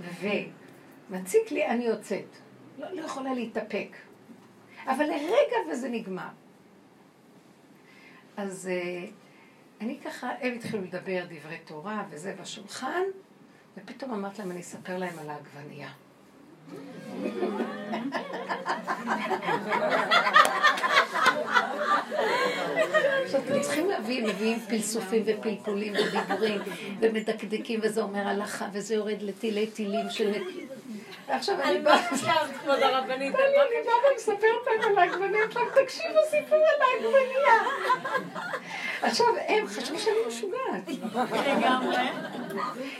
[1.11, 2.37] ומציק לי, אני יוצאת.
[2.79, 3.97] לא, לא יכולה להתאפק.
[4.87, 6.29] אבל לרגע וזה נגמר.
[8.37, 9.11] אז uh,
[9.81, 13.03] אני ככה, הם התחילו לדבר דברי תורה וזה בשולחן,
[13.77, 15.89] ופתאום אמרת להם, אני אספר להם על העגבנייה.
[23.25, 26.61] עכשיו, אתם צריכים להבין, מביאים פלסופים ופלפולים ודיבורים
[27.01, 30.33] ומדקדקים, וזה אומר הלכה, וזה יורד לטילי טילים של...
[31.29, 32.09] ועכשיו אני באה...
[32.62, 33.35] כבוד הרבנית?
[33.35, 37.55] אני באה ומספרת להם על העגבניה, תקשיבו סיפור על העגבניה.
[39.03, 41.09] עכשיו, הם חשבו שאני משוגעת.
[41.33, 41.97] לגמרי.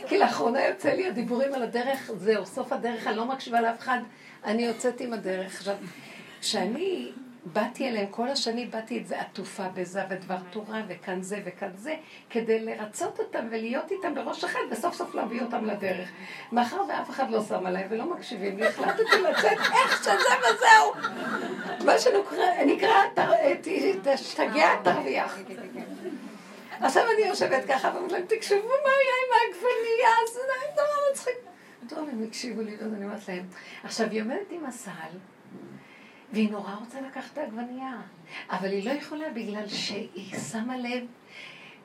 [0.07, 3.99] כי לאחרונה יוצא לי הדיבורים על הדרך, זהו, סוף הדרך, אני לא מקשיבה לאף אחד,
[4.45, 5.55] אני יוצאת עם הדרך.
[5.55, 5.75] עכשיו,
[6.41, 7.11] כשאני
[7.45, 11.95] באתי אליהם, כל השני באתי את זה עטופה בזה ודבר תורה וכאן זה וכאן זה,
[12.29, 16.09] כדי לרצות אותם ולהיות איתם בראש אחד וסוף סוף להביא אותם לדרך.
[16.51, 21.13] מאחר ואף אחד לא שם עליי ולא מקשיבים לי, החלטתי לצאת איך שזה וזהו.
[21.85, 23.01] מה שנקרא,
[24.03, 25.37] תשתגע, תרוויח.
[26.81, 30.39] עכשיו אני יושבת ככה ואומרת להם, תקשבו מה היה עם העגבנייה, זה
[30.75, 31.35] נורא מצחיק.
[31.89, 33.45] טוב, הם הקשיבו לי, ואז אני אומרת להם,
[33.83, 34.91] עכשיו היא עומדת עם הסל,
[36.33, 38.01] והיא נורא רוצה לקחת את העגבנייה,
[38.49, 41.05] אבל היא לא יכולה בגלל שהיא שמה לב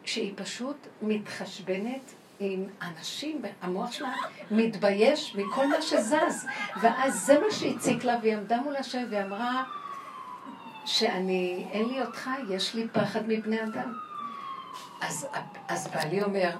[0.05, 4.12] שהיא פשוט מתחשבנת עם אנשים, המוח שלה
[4.50, 6.46] מתבייש מכל מה שזז.
[6.81, 9.64] ואז זה מה שהציק לה, והיא עמדה מול השם והיא אמרה
[10.87, 13.92] שאני, אין לי אותך, יש לי פחד מבני אדם.
[15.00, 15.26] אז,
[15.68, 16.57] אז בעלי אומר,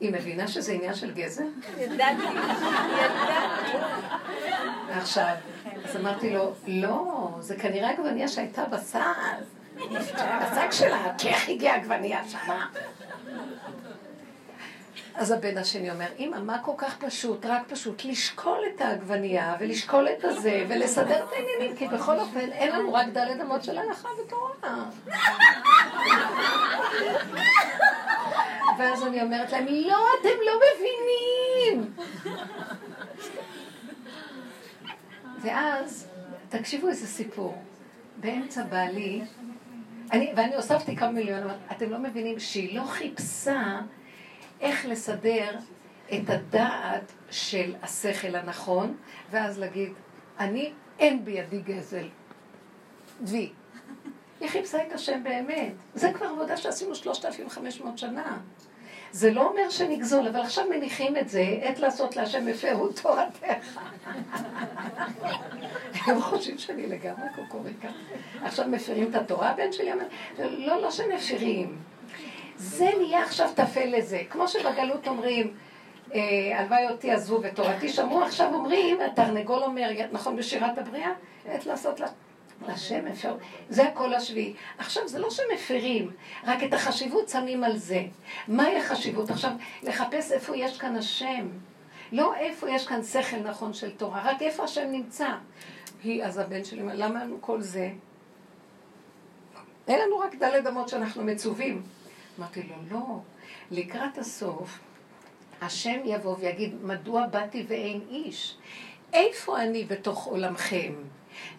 [0.00, 1.44] היא מבינה שזה עניין של גזר?
[1.78, 2.24] ידעתי, ידעתי.
[4.90, 5.34] עכשיו,
[5.84, 8.98] אז אמרתי לו, לא, זה כנראה עגבניה שהייתה בסל.
[9.76, 12.66] בשק שלה, איך הגיעה עגבניה שמה?
[15.16, 17.46] אז הבן השני אומר, אמא, מה כל כך פשוט?
[17.46, 22.72] רק פשוט לשקול את העגבנייה ולשקול את הזה ולסדר את העניינים, כי בכל אופן אין
[22.72, 24.84] לנו רק דלת אמות של הלכה ותורה.
[28.78, 31.94] ואז אני אומרת להם, לא, אתם לא מבינים.
[35.40, 36.08] ואז,
[36.48, 37.62] תקשיבו איזה סיפור.
[38.16, 39.22] באמצע בעלי,
[40.12, 43.80] אני, ואני הוספתי כמה מיליון, אתם לא מבינים שהיא לא חיפשה
[44.60, 45.58] איך לסדר
[46.14, 48.96] את הדעת של השכל הנכון,
[49.30, 49.92] ואז להגיד,
[50.38, 52.08] אני, אין בידי גזל.
[53.20, 53.50] וי.
[54.40, 55.72] היא חיפשה את השם באמת.
[55.94, 58.38] זה כבר עבודה שעשינו 3,500 שנה.
[59.12, 63.78] זה לא אומר שנגזול, אבל עכשיו מניחים את זה, עת לעשות להשם הפרו תורתך.
[66.06, 67.88] הם חושבים שאני לגמרי קוקוריקה.
[68.42, 70.04] עכשיו מפרים את התורה, הבן שלי אומר,
[70.38, 71.78] לא, לא שמפרים.
[72.66, 74.22] זה נהיה עכשיו טפל לזה.
[74.30, 75.54] כמו שבגלות אומרים,
[76.14, 76.20] אה,
[76.58, 81.10] הלוואי אותי עזבו ותורתי שמעו, עכשיו אומרים, התרנגול אומר, נכון בשירת הבריאה?
[81.48, 82.06] עת לעשות לה...
[82.68, 83.36] לשם אפשר,
[83.68, 84.54] זה הקול השביעי.
[84.78, 86.10] עכשיו, זה לא שמפרים,
[86.44, 88.02] רק את החשיבות שמים על זה.
[88.48, 89.30] מהי החשיבות?
[89.30, 89.50] עכשיו,
[89.82, 91.48] לחפש איפה יש כאן השם.
[92.12, 95.28] לא איפה יש כאן שכל נכון של תורה, רק איפה השם נמצא.
[96.04, 97.90] היא, אז הבן שלי אומר, למה לנו כל זה?
[99.88, 101.82] אין לנו רק דלת אמות שאנחנו מצווים.
[102.38, 103.20] אמרתי לו, לא,
[103.70, 104.78] לקראת הסוף,
[105.60, 108.56] השם יבוא ויגיד, מדוע באתי ואין איש?
[109.12, 110.94] איפה אני בתוך עולמכם?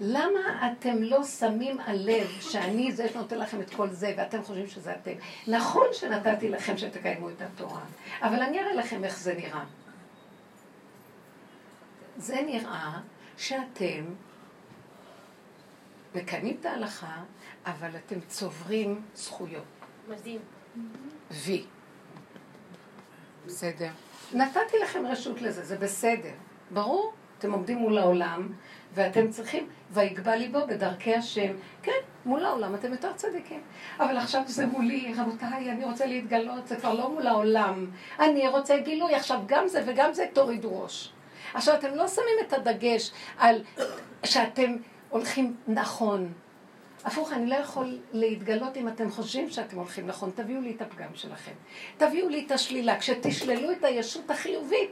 [0.01, 4.95] למה אתם לא שמים לב שאני זה שנותן לכם את כל זה ואתם חושבים שזה
[4.95, 5.11] אתם?
[5.47, 7.81] נכון שנתתי לכם שתקיימו את התורה,
[8.21, 9.63] אבל אני אראה לכם איך זה נראה.
[12.17, 12.99] זה נראה
[13.37, 14.05] שאתם
[16.15, 17.23] מקיימים את ההלכה,
[17.65, 19.63] אבל אתם צוברים זכויות.
[20.07, 20.56] מדהים.
[21.31, 21.65] וי.
[23.45, 23.89] בסדר.
[24.33, 26.31] נתתי לכם רשות לזה, זה בסדר.
[26.71, 27.13] ברור?
[27.39, 28.49] אתם עומדים מול העולם,
[28.93, 31.53] ואתם צריכים, ויגבה ליבו בדרכי השם.
[31.83, 31.91] כן,
[32.25, 33.61] מול העולם אתם יותר צדיקים.
[33.99, 37.85] אבל עכשיו זה מולי, רבותיי, אני רוצה להתגלות, זה כבר לא מול העולם.
[38.19, 41.13] אני רוצה גילוי, עכשיו גם זה וגם זה תורידו ראש.
[41.53, 43.63] עכשיו, אתם לא שמים את הדגש על
[44.23, 44.75] שאתם
[45.09, 46.33] הולכים נכון.
[47.05, 50.31] הפוך, אני לא יכול להתגלות אם אתם חושבים שאתם הולכים נכון.
[50.35, 51.51] תביאו לי את הפגם שלכם.
[51.97, 52.99] תביאו לי את השלילה.
[52.99, 54.91] כשתשללו את הישות החיובית,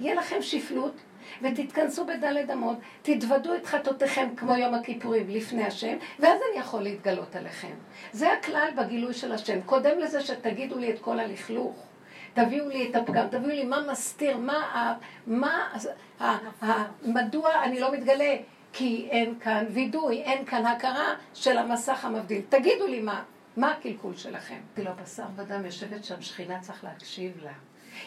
[0.00, 0.94] יהיה לכם שפלות,
[1.42, 7.36] ותתכנסו בדלת אמות, תתוודו את חטאותיכם כמו יום הכיפורים לפני השם, ואז אני יכול להתגלות
[7.36, 7.74] עליכם.
[8.12, 9.60] זה הכלל בגילוי של השם.
[9.62, 11.86] קודם לזה שתגידו לי את כל הלכלוך.
[12.34, 14.94] תביאו לי את הפגם, תביאו לי מה מסתיר, מה,
[15.26, 15.72] מה,
[16.20, 18.36] מה, מדוע אני לא מתגלה.
[18.78, 22.42] כי אין כאן וידוי, אין כאן הכרה של המסך המבדיל.
[22.48, 23.22] תגידו לי מה.
[23.56, 24.58] מה הקלקול שלכם?
[24.74, 27.52] כאילו הבשר ודם יושבת שם, שכינה צריך להקשיב לה.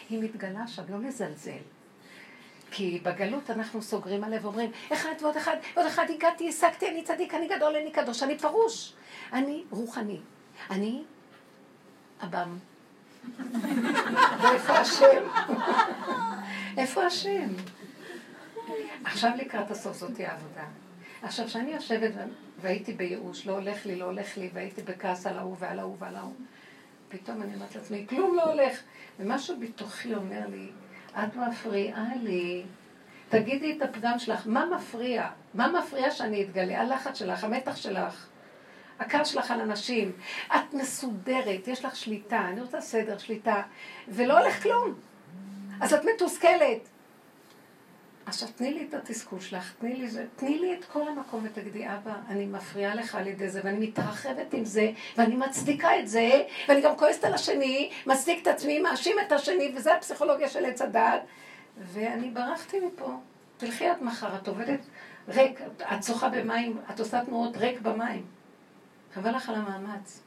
[0.08, 1.62] היא מתגלה שם, לא לזלזל.
[2.70, 7.34] כי בגלות אנחנו סוגרים עליה ואומרים, אחד ועוד אחד, ועוד אחד הגעתי, השגתי, אני צדיק,
[7.34, 8.92] אני גדול, אני קדוש, אני פרוש.
[9.32, 10.20] אני רוחני.
[10.70, 11.02] אני
[12.24, 12.58] אב"ם.
[14.42, 15.22] ואיפה השם?
[16.76, 17.48] איפה השם?
[19.04, 20.64] עכשיו לקראת הסוף זאתי העבודה.
[21.22, 22.12] עכשיו, כשאני יושבת
[22.60, 26.16] והייתי בייאוש, לא הולך לי, לא הולך לי, והייתי בכעס על ההוא ועל ההוא ועל
[26.16, 26.34] ההוא,
[27.08, 28.80] פתאום אני אומרת לעצמי, כלום לא הולך.
[29.18, 30.68] ומשהו בתוכי אומר לי,
[31.12, 32.62] את מפריעה לי.
[33.28, 35.28] תגידי את הפגם שלך, מה מפריע?
[35.54, 36.80] מה מפריע שאני אתגלה?
[36.80, 38.26] הלחץ שלך, המתח שלך,
[38.98, 40.12] הכעס שלך על אנשים.
[40.46, 43.62] את מסודרת, יש לך שליטה, אני רוצה סדר, שליטה,
[44.08, 44.94] ולא הולך כלום.
[45.80, 46.88] אז את מתוסכלת.
[48.26, 52.14] עכשיו תני לי את התסכול שלך, תני לי תני לי את כל המקום ותגידי, אבא,
[52.28, 56.80] אני מפריעה לך על ידי זה, ואני מתרחבת עם זה, ואני מצדיקה את זה, ואני
[56.80, 61.22] גם כועסת על השני, מצדיק את עצמי, מאשים את השני, וזה הפסיכולוגיה של עץ הדעת,
[61.78, 63.12] ואני ברחתי מפה.
[63.56, 64.80] תלכי עד מחר, את עובדת
[65.28, 68.26] ריק, את שוחה במים, את עושה תנועות ריק במים.
[69.14, 70.22] חבל לך על המאמץ.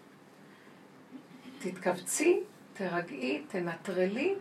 [1.59, 2.39] תתכווצי,
[2.73, 4.35] תרגעי, תנטרלי,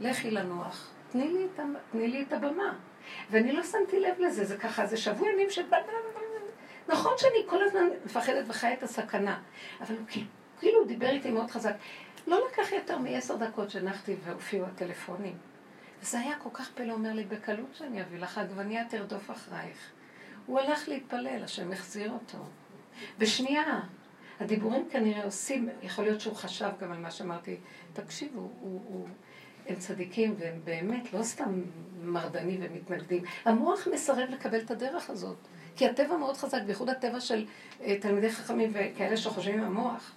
[0.00, 0.90] לכי לנוח.
[1.10, 1.60] תני לי, את,
[1.92, 2.74] תני לי את הבמה.
[3.30, 5.62] ואני לא שמתי לב לזה, זה ככה, זה שבוע ימים של...
[6.88, 9.40] נכון שאני כל הזמן מפחדת וחיה את הסכנה,
[9.80, 10.06] אבל הוא
[10.58, 11.74] כאילו דיבר איתי מאוד חזק.
[12.26, 15.38] לא לקח יותר מעשר דקות שנחתי והופיעו הטלפונים.
[16.02, 19.90] וזה היה כל כך פלא, אומר לי, בקלות שאני אביא לך עגבניה תרדוף אחרייך.
[20.46, 22.38] הוא הלך להתפלל, השם החזיר אותו.
[23.18, 23.80] בשנייה,
[24.40, 27.56] הדיבורים כנראה עושים, יכול להיות שהוא חשב גם על מה שאמרתי,
[27.92, 29.08] תקשיבו, הוא, הוא,
[29.68, 31.62] הם צדיקים והם באמת לא סתם
[32.02, 33.22] מרדנים ומתנגדים.
[33.44, 35.36] המוח מסרב לקבל את הדרך הזאת,
[35.76, 37.44] כי הטבע מאוד חזק, בייחוד הטבע של
[37.82, 40.12] אה, תלמידי חכמים וכאלה שחושבים עם המוח.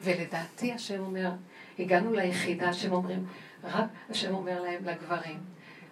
[0.00, 1.30] ולדעתי השם אומר,
[1.78, 3.26] הגענו ליחידה, השם אומרים,
[3.64, 5.38] רק השם אומר להם, לגברים,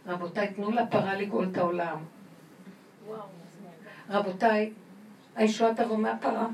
[0.06, 1.98] רבותיי, תנו לפרה לגאול את העולם.
[4.10, 4.72] רבותיי,
[5.36, 6.46] הישועה תבוא מהפרה.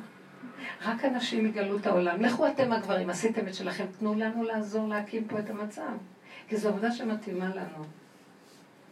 [0.83, 2.21] רק אנשים יגלו את העולם.
[2.21, 5.93] לכו אתם הגברים, עשיתם את שלכם, תנו לנו לעזור להקים פה את המצב.
[6.49, 7.85] כי זו עבודה שמתאימה לנו.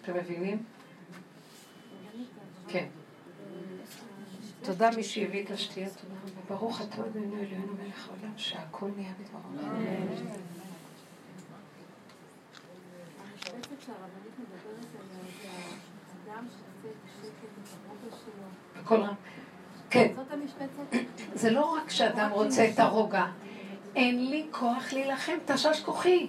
[0.02, 0.62] אתם מבינים?
[2.68, 2.87] כן.
[4.62, 6.57] תודה מי שהביא את השתייה, תודה רבה.
[6.57, 9.70] ברוך אתה אדוני אלוהינו מלך העולם, שהכל נהיה בדברו.
[18.88, 19.14] רם.
[19.90, 20.14] כן.
[21.37, 23.25] זה לא רק שאדם רוצה את הרוגע.
[23.96, 26.27] אין לי כוח להילחם, תשש כוחי.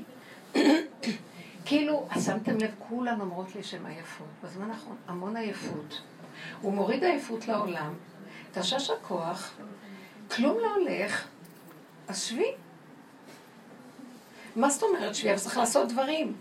[1.66, 4.28] כאילו, שמתם לב, כולן אומרות לי שהן עייפות.
[4.44, 6.02] בזמן האחרון, המון עייפות.
[6.62, 7.94] הוא מוריד עייפות לעולם,
[8.54, 9.54] תשש הכוח,
[10.36, 11.28] כלום לא הולך,
[12.08, 12.52] אז שבי.
[14.56, 15.30] מה זאת אומרת שבי?
[15.32, 16.36] אבל צריך לעשות דברים.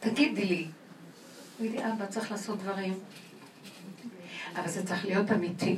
[0.00, 0.66] תגידי לי.
[1.58, 3.00] תגידי, אבא, צריך לעשות דברים.
[4.56, 5.76] אבל זה צריך להיות אמיתי.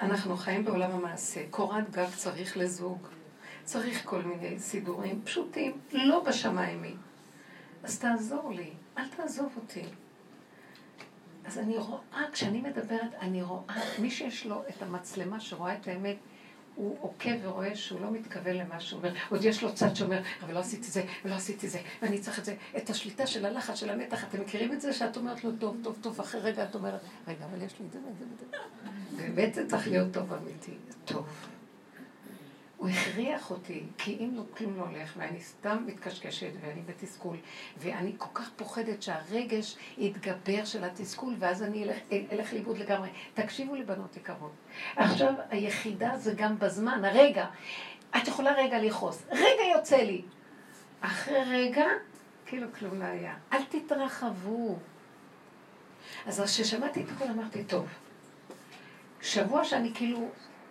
[0.00, 1.40] אנחנו חיים בעולם המעשה.
[1.50, 3.06] קורת גג צריך לזוג.
[3.64, 6.94] צריך כל מיני סידורים פשוטים, לא בשמיימי.
[7.82, 9.82] אז תעזור לי, אל תעזוב אותי.
[11.44, 16.16] אז אני רואה, כשאני מדברת, אני רואה, מי שיש לו את המצלמה שרואה את האמת,
[16.76, 19.12] הוא עוקב ורואה שהוא לא מתכוון למה שהוא אומר.
[19.30, 22.44] עוד יש לו צד שאומר, אבל לא עשיתי זה, ולא עשיתי זה, ואני צריך את
[22.44, 22.54] זה.
[22.76, 25.96] את השליטה של הלחץ, של המתח, אתם מכירים את זה שאת אומרת לו, טוב, טוב,
[26.00, 29.22] טוב, אחרי רגע את אומרת, רגע, אבל יש לי את זה ואת זה ואת זה.
[29.22, 30.72] באמת זה צריך להיות טוב אמיתי.
[31.04, 31.26] טוב.
[32.76, 37.36] הוא הכריח אותי, כי אם לא כלום לא הולך, ואני סתם מתקשקשת, ואני בתסכול,
[37.78, 41.96] ואני כל כך פוחדת שהרגש יתגבר של התסכול, ואז אני אלך,
[42.32, 43.08] אלך לאיבוד לגמרי.
[43.34, 44.52] תקשיבו לי, בנות יקרות.
[44.96, 47.46] עכשיו, היחידה זה גם בזמן, הרגע.
[48.16, 49.26] את יכולה רגע לכעוס.
[49.30, 50.22] רגע יוצא לי.
[51.00, 51.86] אחרי רגע,
[52.46, 53.34] כאילו כלום לא היה.
[53.52, 54.78] אל תתרחבו.
[56.26, 57.86] אז כששמעתי את הכל אמרתי, טוב.
[59.20, 60.28] שבוע שאני כאילו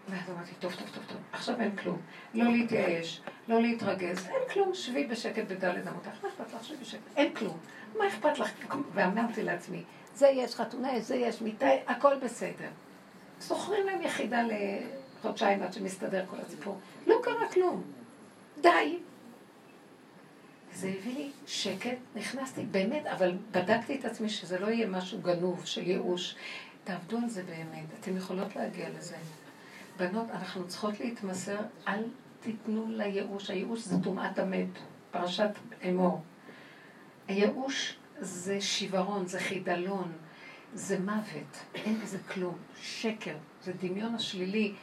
[0.10, 2.01] ואז אמרתי, טוב, טוב, טוב, טוב, עכשיו אין כלום.
[2.34, 6.64] לא להתייאש, לא להתרגז, אין כלום, שבי בשקט בדלת אמותיך, מה אכפת לך?
[6.64, 7.58] שבי בשקט, אין כלום.
[7.97, 8.51] מה אכפת לך?
[8.93, 9.84] ואמרתי לעצמי,
[10.14, 12.70] זה יש חתונה, זה יש מיטה, הכל בסדר.
[13.39, 16.80] זוכרים להם יחידה לחודשיים עד שמסתדר כל הסיפור.
[17.08, 17.84] לא קרה כלום.
[18.62, 18.97] די.
[20.74, 25.66] זה הביא לי שקט, נכנסתי, באמת, אבל בדקתי את עצמי שזה לא יהיה משהו גנוב
[25.66, 26.36] של ייאוש.
[26.84, 29.16] תעבדו על זה באמת, אתן יכולות להגיע לזה.
[29.97, 32.03] בנות, אנחנו צריכות להתמסר, אל
[32.39, 33.49] תיתנו לייאוש.
[33.49, 34.67] הייאוש זה טומאת המת,
[35.11, 35.49] פרשת
[35.89, 36.21] אמור.
[37.27, 40.11] הייאוש זה שיוורון, זה חידלון,
[40.73, 44.73] זה מוות, אין בזה כלום, שקר, זה דמיון השלילי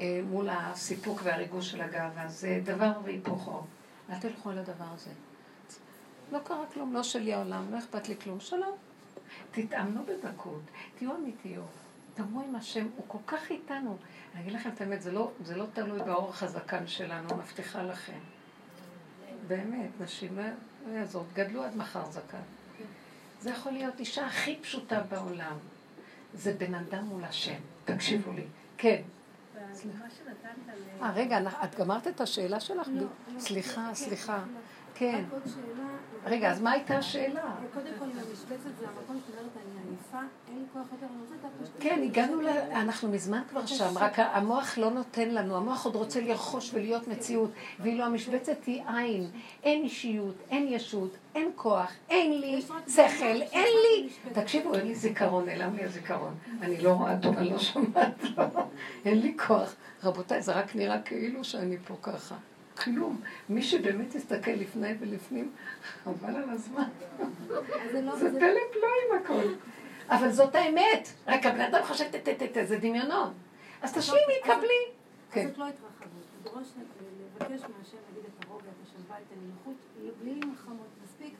[0.00, 3.62] אה, מול הסיפוק והריגוש של הגאווה, זה דבר והיפוכו.
[4.10, 5.10] אל תלכו על הדבר הזה.
[6.32, 8.76] לא קרה כלום, לא שלי העולם, לא אכפת לי כלום, שלום.
[9.50, 10.62] תתאמנו בדקות,
[10.98, 11.85] תהיו אמיתיות,
[12.16, 13.96] תאמרו עם השם, הוא כל כך איתנו.
[14.34, 18.18] אני אגיד לכם את האמת, זה לא, זה לא תלוי באורך הזקן שלנו, מבטיחה לכם.
[19.46, 22.42] באמת, נשים, לא יעזור, גדלו עד מחר זקן.
[23.40, 25.56] זה יכול להיות אישה הכי פשוטה בעולם.
[26.34, 27.60] זה בן אדם מול השם.
[27.84, 28.44] תקשיבו לי.
[28.76, 29.02] כן.
[31.02, 32.88] אה, רגע, את גמרת את השאלה שלך?
[32.88, 33.40] לא, לא.
[33.40, 34.42] סליחה, סליחה.
[34.94, 35.24] כן.
[35.30, 35.86] עוד שאלה.
[36.24, 37.54] רגע, אז מה הייתה השאלה?
[37.74, 40.18] קודם כל, המשבצת זה המקום שאת אומרת, אני עייפה,
[40.48, 41.82] אין לי כוח יותר, אני רוצה את הפשטות.
[41.82, 42.48] כן, הגענו ל...
[42.72, 47.50] אנחנו מזמן כבר שם, רק המוח לא נותן לנו, המוח עוד רוצה לרכוש ולהיות מציאות,
[47.80, 49.30] ואילו המשבצת היא עין,
[49.62, 54.08] אין אישיות, אין ישות, אין כוח, אין לי שכל, אין לי...
[54.32, 56.34] תקשיבו, אין לי זיכרון, נעלם לי הזיכרון.
[56.60, 58.44] אני לא רואה טוב, אני לא שומעת לו,
[59.04, 59.74] אין לי כוח.
[60.04, 62.34] רבותיי, זה רק נראה כאילו שאני פה ככה.
[62.84, 63.20] כלום.
[63.48, 65.50] מי שבאמת יסתכל לפני ולפנים,
[66.04, 66.88] חבל על הזמן.
[67.92, 69.48] זה פלא פלואים הכל.
[70.08, 71.08] אבל זאת האמת.
[71.26, 73.32] רק הבן אדם חושב, טטטטט, זה דמיונות.
[73.82, 74.84] אז תשלימי, קבלי.
[75.30, 75.48] כן.
[75.48, 76.06] זאת לא התרחבות.
[76.40, 76.68] לדרוש
[77.34, 79.74] לבקש מהשם, נגיד, את הרוגע, את השלווה, את הנינוחות,
[80.22, 81.34] בלי מלחמות מספיק,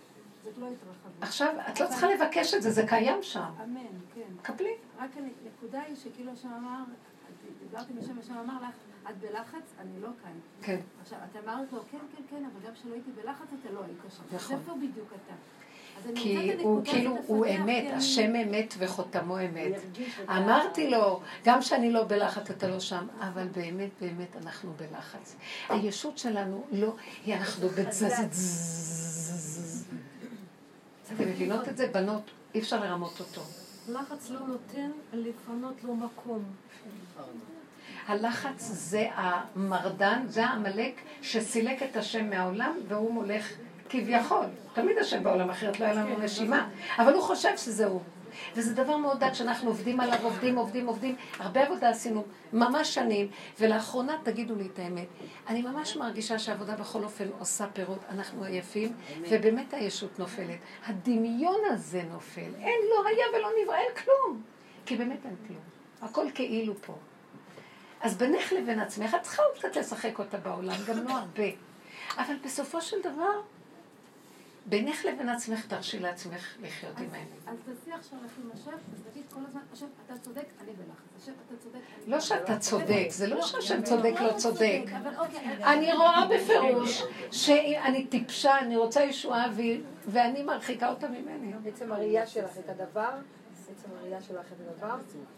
[0.45, 1.13] זאת לא התרחבות.
[1.21, 3.51] עכשיו, את לא צריכה לבקש את זה, זה קיים שם.
[3.65, 3.81] אמן,
[4.15, 4.21] כן.
[4.43, 4.75] קבלי.
[4.99, 6.85] רק הנקודה היא שכאילו השם אמר,
[7.59, 8.75] דיברתי עם השם, השם אמר לך,
[9.11, 10.33] את בלחץ, אני לא כאן.
[10.63, 10.81] כן.
[11.03, 13.99] עכשיו, את אמרת לו, כן, כן, כן, אבל גם כשלא הייתי בלחץ, אתה לא היית
[14.17, 14.37] שם.
[14.37, 14.57] נכון.
[14.57, 15.35] איפה בדיוק אתה?
[16.15, 19.73] כי הוא כאילו, הוא אמת, השם אמת וחותמו אמת.
[20.29, 25.37] אמרתי לו, גם שאני לא בלחץ, אתה לא שם, אבל באמת, באמת אנחנו בלחץ.
[25.69, 26.95] הישות שלנו לא,
[27.25, 28.67] היא אנחנו בצזז.
[31.15, 31.87] אתם מבינות את זה?
[31.87, 32.23] בנות,
[32.55, 33.43] אי אפשר לרמות אותו.
[33.89, 36.43] לחץ לא נותן לפנות לו מקום.
[38.07, 43.53] הלחץ זה המרדן, זה העמלק שסילק את השם מהעולם והוא מולך
[43.89, 44.47] כביכול.
[44.73, 46.69] תמיד השם בעולם אחרת לא היה לנו נשימה,
[46.99, 48.01] אבל הוא חושב שזה הוא.
[48.55, 51.17] וזה דבר מאוד דק שאנחנו עובדים עליו, עובדים, עובדים, עובדים.
[51.39, 53.29] הרבה עבודה עשינו, ממש שנים,
[53.61, 55.07] ולאחרונה, תגידו לי את האמת,
[55.49, 58.93] אני ממש מרגישה שהעבודה בכל אופן עושה פירות, אנחנו עייפים,
[59.31, 60.59] ובאמת הישות נופלת.
[60.87, 64.43] הדמיון הזה נופל, אין, לא היה ולא נברא, אין כלום.
[64.87, 65.63] כי באמת אין כלום.
[66.03, 66.95] הכל כאילו פה.
[68.01, 71.49] אז בינך לבין עצמך, את צריכה עוד קצת לשחק אותה בעולם, גם לא הרבה.
[72.19, 73.41] אבל בסופו של דבר,
[74.69, 77.27] בינך לבין עצמך תרשי לעצמך לחיות עם האמת.
[77.47, 81.23] אז תעשי עכשיו לך עם השם, אז תגיד כל הזמן, השם, אתה צודק, אני בלחץ.
[81.23, 84.83] השם, אתה צודק, אני לא שאתה צודק, זה לא שהשם צודק, לא צודק.
[85.19, 89.47] אוקיי, אני רואה בפירוש שאני טיפשה, אני רוצה ישועה,
[90.07, 91.53] ואני מרחיקה אותה ממני.
[91.63, 93.11] בעצם הראייה שלך את הדבר,
[93.69, 94.97] בעצם הראייה שלך את הדבר,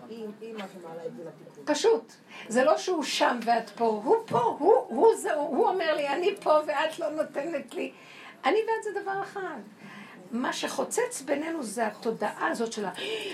[0.08, 1.74] היא מה שמעלה את זה לתיקון.
[1.74, 2.12] פשוט.
[2.48, 4.56] זה לא שהוא שם ואת פה, הוא פה,
[4.88, 7.92] הוא זה, הוא אומר לי, אני פה ואת לא נותנת לי.
[8.44, 9.60] אני ואת זה דבר אחד.
[10.32, 12.90] מה שחוצץ בינינו זה התודעה הזאת של ה...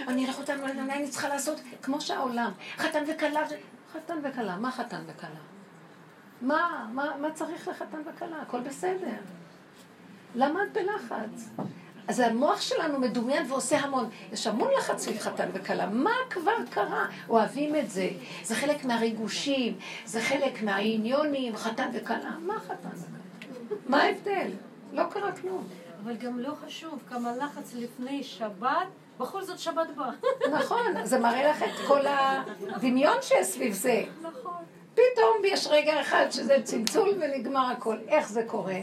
[0.09, 2.53] אני אלך אותנו, אני צריכה לעשות כמו שהעולם.
[2.77, 3.41] חתן וכלה,
[3.93, 5.31] חתן וכלה, מה חתן וכלה?
[6.43, 8.43] מה, מה, מה צריך לחתן וכלה?
[8.43, 9.17] הכל בסדר.
[10.35, 11.51] למה את בלחץ?
[12.09, 14.11] אז המוח שלנו מדומיין ועושה המון.
[14.33, 15.87] יש המון לחץ סביב חתן וכלה.
[15.87, 17.07] מה כבר קרה?
[17.29, 18.11] אוהבים את זה.
[18.43, 22.31] זה חלק מהריגושים, זה חלק מהעניונים, חתן וכלה.
[22.39, 23.77] מה חתן וכלה?
[23.87, 24.51] מה ההבדל?
[24.95, 25.69] לא קרה כלום.
[26.05, 28.87] אבל גם לא חשוב כמה לחץ לפני שבת,
[29.19, 30.11] בכל זאת שבת באה.
[30.53, 34.05] נכון, זה מראה לך את כל הדמיון שיש סביב זה.
[34.23, 34.65] נכון.
[34.95, 37.97] פתאום יש רגע אחד שזה צלצול ונגמר הכל.
[38.09, 38.81] איך זה קורה?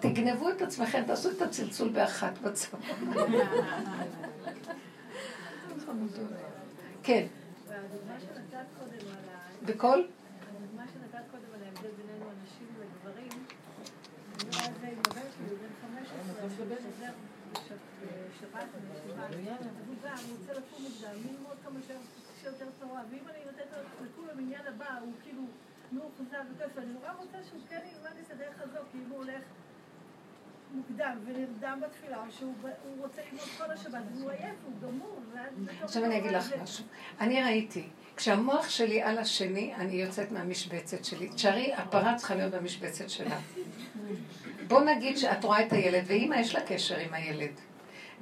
[0.00, 2.78] תגנבו את עצמכם, תעשו את הצלצול באחת בצבא.
[7.02, 7.26] כן.
[9.66, 10.02] בכל?
[35.82, 36.84] עכשיו אני אגיד לך משהו.
[37.20, 41.28] אני ראיתי, כשהמוח שלי על השני, אני יוצאת מהמשבצת שלי.
[41.28, 43.38] תשארי, הפרה צריכה להיות במשבצת שלה.
[44.68, 47.60] בוא נגיד שאת רואה את הילד, ואימא יש לה קשר עם הילד.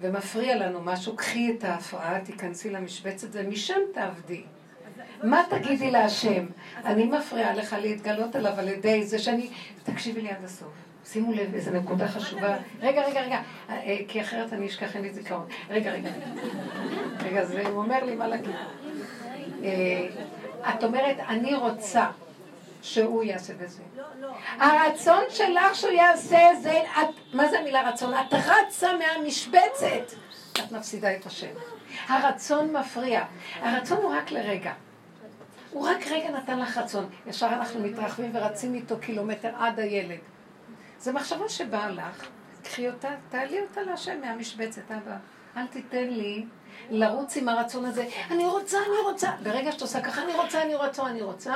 [0.01, 4.43] ומפריע לנו משהו, קחי את ההפרעה, תיכנסי למשבצת ומשם תעבדי.
[5.23, 6.47] מה תגידי להשם?
[6.85, 9.51] אני מפריעה לך להתגלות עליו על ידי זה שאני...
[9.85, 10.69] תקשיבי לי עד הסוף.
[11.05, 12.57] שימו לב, איזו נקודה חשובה.
[12.81, 13.41] רגע, רגע, רגע,
[13.71, 15.47] אה, אה, כי אחרת אני אשכח, אין לי זיכרון.
[15.71, 16.11] רגע, רגע.
[17.25, 18.55] רגע, זה הוא אומר לי מה להגיד.
[19.65, 20.07] אה,
[20.69, 22.07] את אומרת, אני רוצה
[22.85, 23.83] שהוא יעשה בזה.
[23.97, 24.33] לא, לא.
[24.59, 28.15] הרצון שלך שהוא יעשה זה, את, מה זה המילה רצון?
[28.15, 30.17] את רצה מהמשבצת.
[30.53, 31.53] את מפסידה את השם.
[32.09, 33.25] הרצון מפריע.
[33.61, 34.73] הרצון הוא רק לרגע.
[35.71, 37.09] הוא רק רגע נתן לך רצון.
[37.27, 40.19] ישר אנחנו מתרחבים ורצים איתו קילומטר עד הילד.
[40.99, 42.29] זו מחשבה שבאה לך,
[42.63, 45.17] קחי אותה, תעלי אותה להשם מהמשבצת, אבא.
[45.57, 46.47] אל תיתן לי
[46.91, 48.09] לרוץ עם הרצון הזה.
[48.31, 49.31] אני רוצה, אני רוצה.
[49.43, 51.55] ברגע שאת עושה ככה, אני רוצה, אני רוצה, אני רוצה,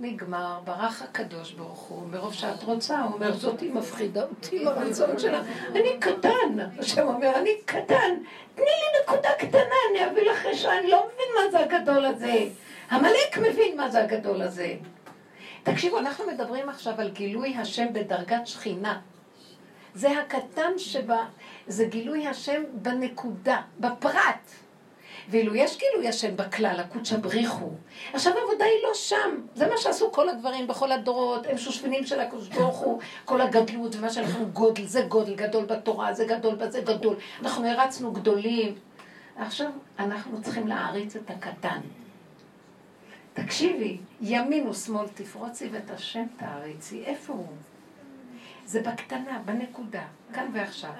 [0.00, 5.18] נגמר, ברח הקדוש ברוך הוא, מרוב שאת רוצה, הוא אומר, זאתי מפחידה אותי עם הרצון
[5.18, 5.42] שלה.
[5.70, 8.14] אני קטן, השם אומר, אני קטן,
[8.54, 12.48] תני לי נקודה קטנה, אני אביא לך רשע, אני לא מבין מה זה הגדול הזה.
[12.90, 14.74] עמלק מבין מה זה הגדול הזה.
[15.62, 19.00] תקשיבו, אנחנו מדברים עכשיו על גילוי השם בדרגת שכינה.
[19.94, 21.24] זה הקטן שבה,
[21.66, 24.50] זה גילוי השם בנקודה, בפרט.
[25.30, 27.70] ואילו יש גילוי השם בכלל, הקודשא בריחו.
[28.12, 29.40] עכשיו העבודה היא לא שם.
[29.54, 33.96] זה מה שעשו כל הדברים בכל הדורות, הם שושבינים של הקודש ברוך הוא, כל הגדלות
[33.96, 37.16] ומה שאנחנו גודל, זה גודל גדול בתורה, זה גדול בזה גדול.
[37.42, 38.74] אנחנו הרצנו גדולים.
[39.36, 41.80] עכשיו אנחנו צריכים להעריץ את הקטן.
[43.34, 47.04] תקשיבי, ימין ושמאל תפרוצי ואת השם תעריצי.
[47.04, 47.46] איפה הוא?
[48.66, 50.04] זה בקטנה, בנקודה,
[50.34, 50.90] כאן ועכשיו.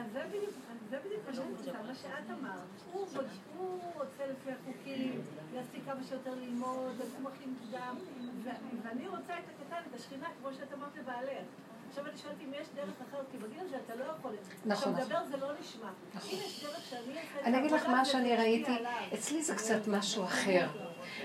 [0.90, 2.60] זה בדיוק שאני רוצה, מה שאת אמרת.
[2.92, 5.20] הוא רוצה לפי החוקים,
[5.54, 7.96] להספיק כמה שיותר ללמוד, הכי מוקדם,
[8.44, 8.48] ו-
[8.82, 11.44] ואני רוצה את הקטן, את השכינה, כמו שאת אמרת לבעלך.
[11.88, 14.32] עכשיו אני שואלת אם יש דרך אחרת, כי בגיל הזה אתה לא יכול...
[14.66, 15.88] נכון, עכשיו, לדבר זה לא נשמע.
[16.14, 18.72] אם יש דרך שאני אעשה אני אגיד לך מה שאני ראיתי.
[19.14, 20.66] אצלי זה קצת משהו אחר.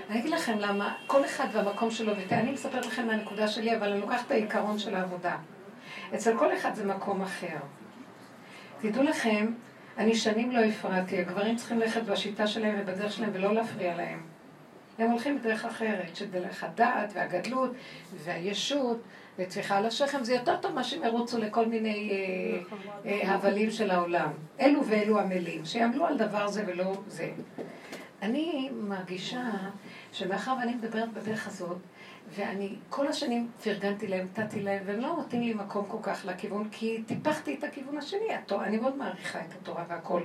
[0.10, 4.02] אני אגיד לכם למה, כל אחד והמקום שלו, ואני מספרת לכם מהנקודה שלי, אבל אני
[4.02, 5.38] לוקחת את העיקרון של העבודה.
[6.16, 7.58] אצל כל אחד זה מקום אחר.
[8.84, 9.54] תדעו לכם,
[9.98, 14.22] אני שנים לא הפרעתי, הגברים צריכים ללכת בשיטה שלהם ובדרך שלהם ולא להפריע להם.
[14.98, 17.72] הם הולכים בדרך אחרת, שדרך הדעת והגדלות
[18.24, 19.02] והישות
[19.40, 23.92] וטפיחה על השכם, זה יותר טוב מה שהם ירוצו לכל מיני אה, אה, הבלים של
[23.92, 24.32] העולם.
[24.60, 27.32] אלו ואלו עמלים, שיעמלו על דבר זה ולא זה.
[28.22, 29.44] אני מרגישה
[30.12, 31.78] שמאחר ואני מדברת בדרך הזאת,
[32.30, 36.70] ואני כל השנים פרגנתי להם, נתתי להם, והם לא נותנים לי מקום כל כך לכיוון,
[36.72, 38.34] כי טיפחתי את הכיוון השני.
[38.34, 40.22] התורה, אני מאוד מעריכה את התורה והכל,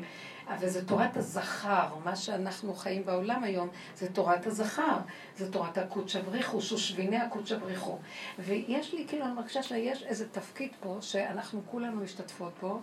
[0.48, 4.96] אבל זה תורת הזכר, מה שאנחנו חיים בעולם היום, זה תורת הזכר,
[5.36, 7.98] זה תורת הקודשא בריחו, שושביני הקודשא בריחו.
[8.38, 12.80] ויש לי, כאילו, אני מרגישה שיש איזה תפקיד פה, שאנחנו כולנו משתתפות בו,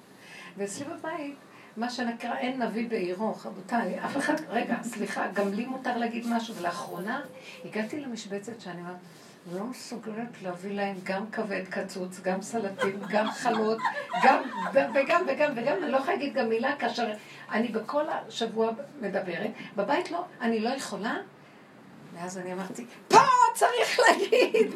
[0.58, 1.36] ואצלי בבית,
[1.78, 6.56] מה שנקרא אין נביא בעירו, רבותיי, אף אחד, רגע, סליחה, גם לי מותר להגיד משהו,
[6.56, 7.22] ולאחרונה
[7.66, 8.96] הגעתי למשבצת שאני אומרת,
[9.54, 13.78] לא מסוגלת להביא להם גם כבד קצוץ, גם סלטים, גם חלות,
[14.24, 14.42] גם,
[14.74, 17.14] וגם וגם וגם, אני לא יכולה להגיד גם מילה כאשר
[17.52, 18.72] אני בכל השבוע
[19.02, 21.16] מדברת, בבית לא, אני לא יכולה,
[22.14, 23.18] ואז אני אמרתי, פה
[23.54, 24.72] צריך להגיד.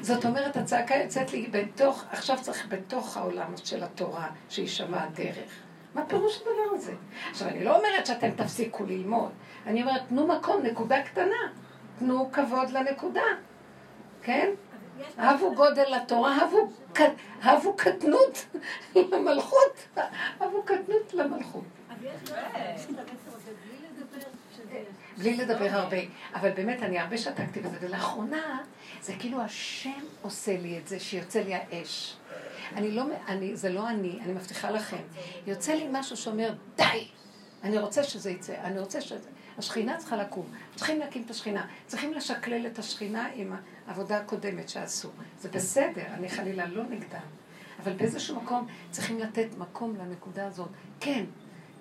[0.00, 5.67] זאת אומרת, הצעקה יוצאת לי בתוך, עכשיו צריך בתוך העולם של התורה, שיישמע הדרך.
[5.94, 6.92] מה פירוש הדבר הזה?
[7.30, 9.30] עכשיו, אני לא אומרת שאתם תפסיקו ללמוד.
[9.66, 11.52] אני אומרת, תנו מקום, נקודה קטנה.
[11.98, 13.22] תנו כבוד לנקודה.
[14.22, 14.50] כן?
[15.18, 16.38] הבו גודל לתורה,
[17.42, 18.46] הבו, קטנות
[18.94, 19.98] למלכות.
[20.40, 21.64] הבו קטנות למלכות.
[25.18, 25.96] בלי לדבר הרבה.
[26.34, 28.62] אבל באמת, אני הרבה שתקתי בזה, ולאחרונה,
[29.00, 32.17] זה כאילו השם עושה לי את זה, שיוצא לי האש.
[32.76, 35.02] אני לא, אני, זה לא אני, אני מבטיחה לכם.
[35.46, 37.08] יוצא לי משהו שאומר, די!
[37.64, 39.28] אני רוצה שזה יצא, אני רוצה שזה...
[39.58, 43.52] השכינה צריכה לקום, צריכים להקים את השכינה, צריכים לשקלל את השכינה עם
[43.86, 45.08] העבודה הקודמת שעשו.
[45.40, 47.20] זה בסדר, אני חלילה לא נגדם.
[47.82, 50.68] אבל באיזשהו מקום צריכים לתת מקום לנקודה הזאת.
[51.00, 51.24] כן,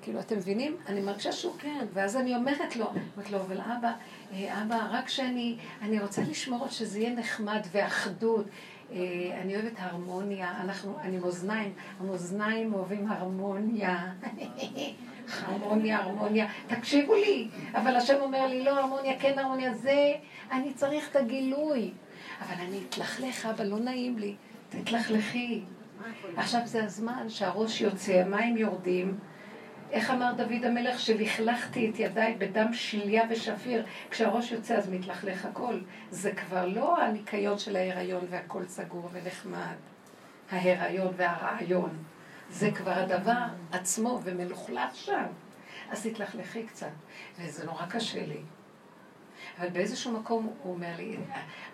[0.02, 0.78] כאילו, אתם מבינים?
[0.88, 3.92] אני מרגישה שהוא כן, ואז אני אומרת לו, אומרת לו, אבל אבא,
[4.34, 8.46] אה, אבא, רק שאני, אני רוצה לשמור שזה יהיה נחמד ואחדות.
[8.92, 8.98] אה,
[9.42, 14.14] אני אוהבת הרמוניה, אנחנו, אני מאזניים, המאזניים אוהבים הרמוניה.
[15.46, 20.14] הרמוניה, הרמוניה, תקשיבו לי, אבל השם אומר לי, לא הרמוניה, כן הרמוניה, זה,
[20.52, 21.92] אני צריך את הגילוי.
[22.42, 24.36] אבל אני אתלכלך, אבא, לא נעים לי,
[24.70, 25.62] תתלכלכי.
[26.38, 29.18] עכשיו זה הזמן שהראש יוצא, המים יורדים.
[29.92, 31.00] איך אמר דוד המלך?
[31.00, 33.86] שלכלכתי את ידיי בדם שליה ושפיר.
[34.10, 35.80] כשהראש יוצא אז מתלכלך הכל.
[36.12, 39.76] זה כבר לא הניקיון של ההיריון והכל סגור ונחמד.
[40.52, 42.04] ההיריון והרעיון.
[42.50, 45.26] זה כבר הדבר עצמו ומלוכלך שם.
[45.90, 46.92] אז תתלכלכי קצת.
[47.40, 48.42] וזה נורא קשה לי.
[49.60, 51.18] אבל באיזשהו מקום הוא אומר לי,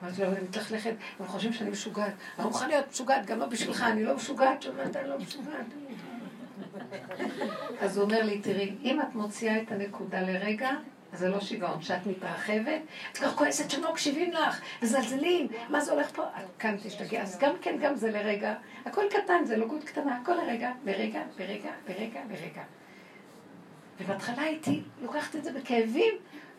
[0.03, 2.13] אמרתי לו, אני מתלכלכת, הם חושבים שאני משוגעת.
[2.39, 5.65] אני מוכנה להיות משוגעת, גם לא בשבילך, אני לא משוגעת, שאומרת, אני לא משוגעת.
[7.81, 10.69] אז הוא אומר לי, תראי, אם את מוציאה את הנקודה לרגע,
[11.13, 11.79] זה לא שיגעון.
[11.79, 16.23] כשאת מתרחבת, את כבר כועסת שהם לא מקשיבים לך, מזלזלים, מה זה הולך פה?
[16.23, 17.21] את כאן תשתגע.
[17.21, 18.55] אז גם כן, גם זה לרגע.
[18.85, 22.63] הכל קטן, זה לא גוד קטנה, הכל לרגע, לרגע, לרגע, לרגע, לרגע.
[23.99, 26.13] ובהתחלה הייתי לוקחת את זה בכאבים.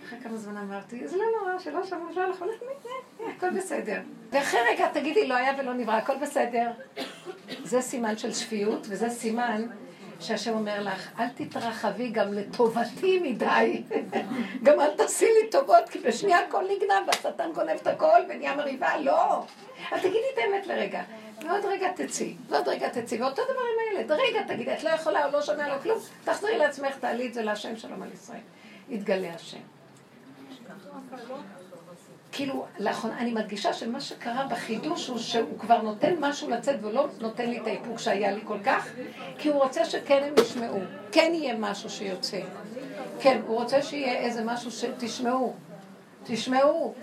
[0.04, 2.44] אחרי כמה זמן אמרתי, זה לא נורא, שלא שמעו, לא הלכו,
[3.36, 4.00] הכל בסדר.
[4.30, 6.70] ואחרי רגע תגידי, לא היה ולא נברא, הכל בסדר.
[7.62, 9.66] זה סימן של שפיות, וזה סימן
[10.20, 13.82] שהשם אומר לך, אל תתרחבי גם לטובתי מדי.
[14.62, 18.98] גם אל תעשי לי טובות, כי בשנייה הכל נגנב, והשטן גונב את הכל ונהיה מריבה,
[18.98, 19.44] לא.
[19.92, 21.02] אז תגידי את האמת לרגע.
[21.42, 24.12] ועוד רגע תצאי, ועוד רגע תצאי, ואותו דבר עם הילד.
[24.12, 27.42] רגע תגידי, את לא יכולה, או לא שומע לו כלום, תחזרי לעצמך, תעלי את זה
[27.42, 28.40] להשם שלום על ישראל.
[28.88, 29.58] יתגלה השם.
[32.34, 37.50] כאילו, לאחרונה, אני מדגישה שמה שקרה בחידוש הוא שהוא כבר נותן משהו לצאת ולא נותן
[37.50, 38.88] לי את האיפוק שהיה לי כל כך,
[39.38, 40.78] כי הוא רוצה שכן הם ישמעו,
[41.12, 42.40] כן יהיה משהו שיוצא.
[43.20, 45.54] כן, הוא רוצה שיהיה איזה משהו שתשמעו.
[46.24, 46.94] תשמעו.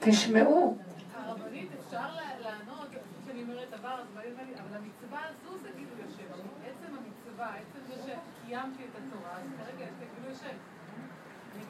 [0.00, 0.76] תשמעו.
[1.14, 2.08] הרבנית, אפשר
[2.40, 2.88] לענות,
[3.24, 6.42] כשאני אומרת דבר, אז אבל המצווה הזו זה גילוי השם.
[6.66, 10.71] עצם המצווה, עצם זה שקיימתי את התורה, אז כרגע זה גילוי השם.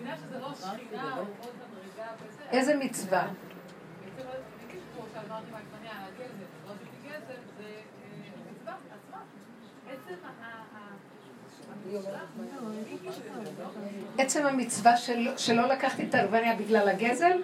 [0.02, 0.38] איזה מצווה?
[0.38, 0.84] לא עשיתי
[2.52, 3.28] גזל, זה אה, מצווה.
[14.18, 17.42] עצם המצווה של, שלא לקחתי את העגבניה בגלל הגזל?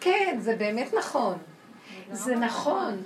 [0.00, 1.38] כן, זה באמת נכון.
[2.10, 3.02] זה נכון,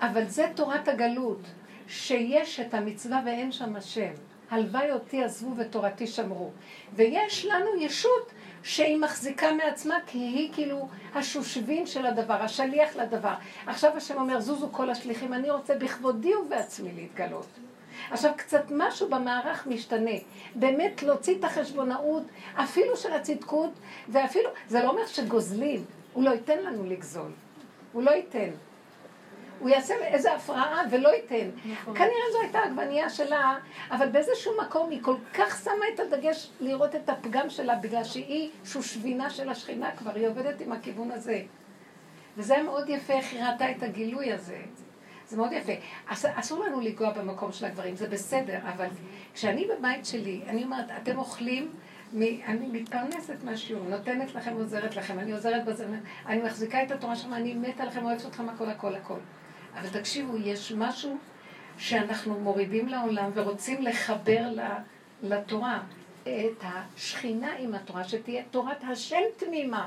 [0.00, 1.40] אבל זה תורת הגלות,
[1.88, 4.12] שיש את המצווה ואין שם השם.
[4.50, 6.50] הלוואי אותי עזבו ותורתי שמרו.
[6.92, 8.32] ויש לנו ישות
[8.62, 13.34] שהיא מחזיקה מעצמה, כי היא כאילו השושבין של הדבר, השליח לדבר.
[13.66, 17.48] עכשיו השם אומר, זוזו כל השליחים, אני רוצה בכבודי ובעצמי להתגלות.
[18.10, 20.16] עכשיו קצת משהו במערך משתנה.
[20.54, 22.22] באמת להוציא את החשבונאות,
[22.54, 23.70] אפילו של הצדקות,
[24.08, 27.30] ואפילו, זה לא אומר שגוזלים, הוא לא ייתן לנו לגזול.
[27.92, 28.50] הוא לא ייתן.
[29.60, 31.50] הוא יעשה איזה הפרעה ולא ייתן.
[31.72, 31.94] נכון.
[31.94, 33.56] כנראה זו הייתה עגבנייה שלה,
[33.90, 38.50] אבל באיזשהו מקום היא כל כך שמה את הדגש לראות את הפגם שלה, בגלל שהיא
[38.64, 41.42] שושבינה של השכינה כבר, היא עובדת עם הכיוון הזה.
[42.36, 44.58] וזה היה מאוד יפה איך היא ראתה את הגילוי הזה.
[45.28, 45.72] זה מאוד יפה.
[46.08, 48.86] אסור לנו לנגוע במקום של הגברים, זה בסדר, אבל
[49.34, 51.72] כשאני בבית שלי, אני אומרת, אתם אוכלים,
[52.46, 55.86] אני מתפרנסת מהשיעור, נותנת לכם, עוזרת לכם, אני עוזרת בזה,
[56.26, 59.18] אני מחזיקה את התורה שלכם, אני מתה לכם, אוהבת אתכם, הכל, הכל, הכל.
[59.74, 61.18] אבל תקשיבו, יש משהו
[61.78, 64.48] שאנחנו מורידים לעולם ורוצים לחבר
[65.22, 65.80] לתורה,
[66.22, 69.86] את השכינה עם התורה, שתהיה תורת השם תמימה,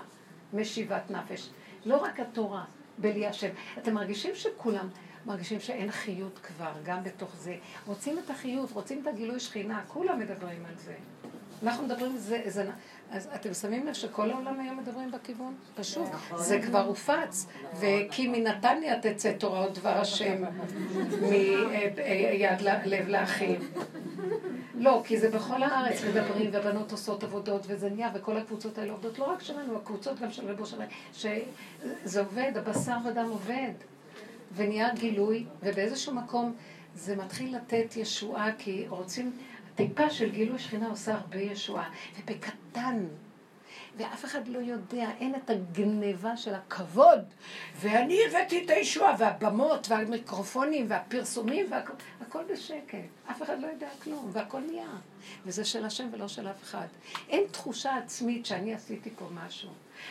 [0.53, 1.49] משיבת נפש.
[1.85, 2.63] לא רק התורה,
[2.97, 3.49] בלי השם.
[3.77, 4.87] אתם מרגישים שכולם
[5.25, 7.55] מרגישים שאין חיות כבר, גם בתוך זה.
[7.85, 10.95] רוצים את החיות, רוצים את הגילוי שכינה, כולם מדברים על זה.
[11.63, 12.69] אנחנו מדברים, זה, זה,
[13.11, 15.55] אז אתם שמים לב שכל העולם היום מדברים בכיוון?
[15.75, 16.07] פשוט.
[16.35, 17.47] זה כבר הופץ.
[17.79, 20.43] וכי מנתניה תצא תורה ודבר השם
[21.21, 23.59] מיד לב לאחים.
[24.75, 29.19] לא, כי זה בכל הארץ מדברים, ובנות עושות עבודות, וזה נהיה, וכל הקבוצות האלה עובדות,
[29.19, 30.83] לא רק שלנו, הקבוצות גם של רבו שלנו,
[31.13, 33.71] שזה עובד, הבשר ודם עובד.
[34.55, 36.53] ונהיה גילוי, ובאיזשהו מקום
[36.95, 39.31] זה מתחיל לתת ישועה, כי רוצים...
[39.87, 43.05] טיפה של גילוי שכינה עושה הרבה ישועה, ובקטן.
[43.97, 47.19] ואף אחד לא יודע, אין את הגניבה של הכבוד.
[47.79, 52.97] ואני הבאתי את הישועה, והבמות, והמיקרופונים, והפרסומים, והכל הכל בשקט.
[53.31, 54.89] אף אחד לא יודע כלום, והכל נהיה.
[55.45, 56.87] וזה של השם ולא של אף אחד.
[57.29, 59.69] אין תחושה עצמית שאני עשיתי פה משהו.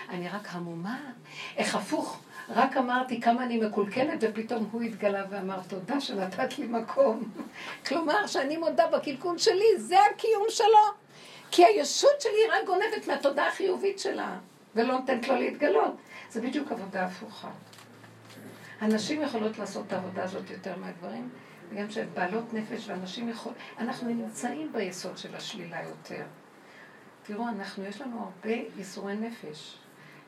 [0.09, 1.13] אני רק המומה.
[1.57, 2.23] איך הפוך,
[2.55, 7.31] רק אמרתי כמה אני מקולקלת, ופתאום הוא התגלה ואמר תודה שנתת לי מקום.
[7.87, 11.11] כלומר, שאני מודה בקלקול שלי, זה הקיום שלו.
[11.51, 14.39] כי הישות שלי רק גונבת מהתודעה החיובית שלה,
[14.75, 15.95] ולא נותנת לו להתגלות.
[16.31, 17.51] זה בדיוק עבודה הפוכה.
[18.81, 21.29] הנשים יכולות לעשות את העבודה הזאת יותר מהגברים,
[21.73, 23.59] בגלל שהן בעלות נפש, ואנשים יכולים...
[23.79, 26.25] אנחנו נמצאים ביסוד של השלילה יותר.
[27.23, 29.77] תראו, אנחנו, יש לנו הרבה ייסורי נפש,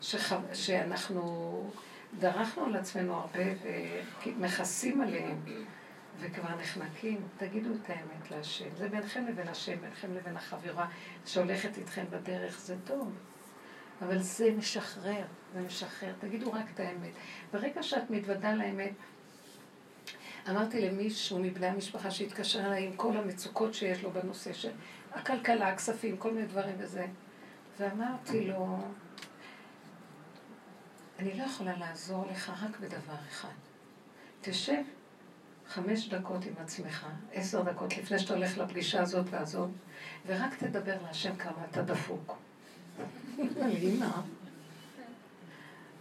[0.01, 0.33] שח...
[0.53, 1.71] שאנחנו
[2.19, 3.45] דרכנו על עצמנו הרבה
[4.27, 5.41] ומכסים עליהם.
[6.21, 8.69] וכבר נחנקים, תגידו את האמת להשם.
[8.77, 10.89] זה ביניכם לבין השם, ביניכם לבין החברה
[11.27, 13.13] שהולכת איתכם בדרך, זה טוב.
[14.03, 16.13] אבל זה משחרר, זה משחרר.
[16.19, 17.11] תגידו רק את האמת.
[17.53, 18.93] ברגע שאת מתוודה לאמת,
[20.51, 24.71] אמרתי למישהו מבני המשפחה שהתקשר אליי עם כל המצוקות שיש לו בנושא של
[25.13, 27.07] הכלכלה, הכספים, כל מיני דברים וזה.
[27.79, 28.79] ואמרתי לו,
[31.23, 33.49] אני לא יכולה לעזור לך רק בדבר אחד.
[34.41, 34.83] תשב
[35.69, 39.71] חמש דקות עם עצמך, עשר דקות לפני שאתה הולך לפגישה הזאת והזאת,
[40.27, 42.37] ורק תדבר להשם כמה אתה דפוק.
[43.59, 44.07] אמא.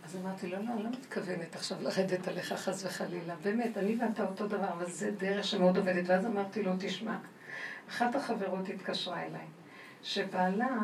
[0.05, 3.36] אז אמרתי לו, לא, אני לא מתכוונת עכשיו לרדת עליך חס וחלילה.
[3.43, 6.03] באמת, אני ואתה אותו דבר, אבל זה דרך שמאוד עובדת.
[6.07, 7.17] ואז אמרתי לו, תשמע,
[7.89, 9.45] אחת החברות התקשרה אליי,
[10.03, 10.78] שבעלה,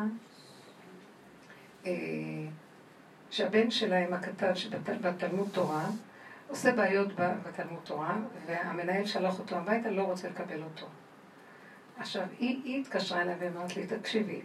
[1.86, 1.92] אה,
[3.30, 5.86] שהבן שלהם הקטן שבתלמוד תורה,
[6.48, 8.16] עושה בעיות בתלמוד תורה,
[8.46, 10.86] והמנהל שלח אותו הביתה, לא רוצה לקבל אותו.
[11.98, 14.40] עכשיו, היא, היא התקשרה אליי ואמרת לי, תקשיבי,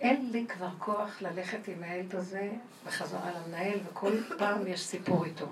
[0.00, 2.50] אין לי כבר כוח ללכת עם הילד הזה
[2.86, 5.46] בחזרה למנהל, וכל פעם יש סיפור איתו.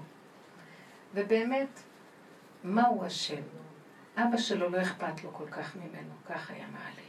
[1.14, 1.80] ובאמת,
[2.64, 3.42] מה הוא אשם?
[4.16, 7.04] אבא שלו לא אכפת לו כל כך ממנו, כך היה מעלה.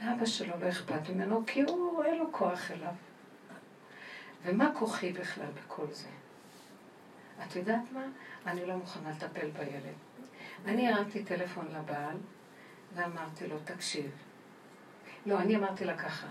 [0.00, 2.92] לאבא שלו לא אכפת ממנו, כי הוא, אין לו כוח אליו.
[4.44, 6.08] ומה כוחי בכלל בכל זה?
[7.46, 8.04] את יודעת מה?
[8.46, 9.94] אני לא מוכנה לטפל בילד.
[10.66, 12.16] אני הרמתי טלפון לבעל
[12.94, 14.10] ואמרתי לו, תקשיב.
[15.26, 16.26] לא, אני אמרתי לה ככה,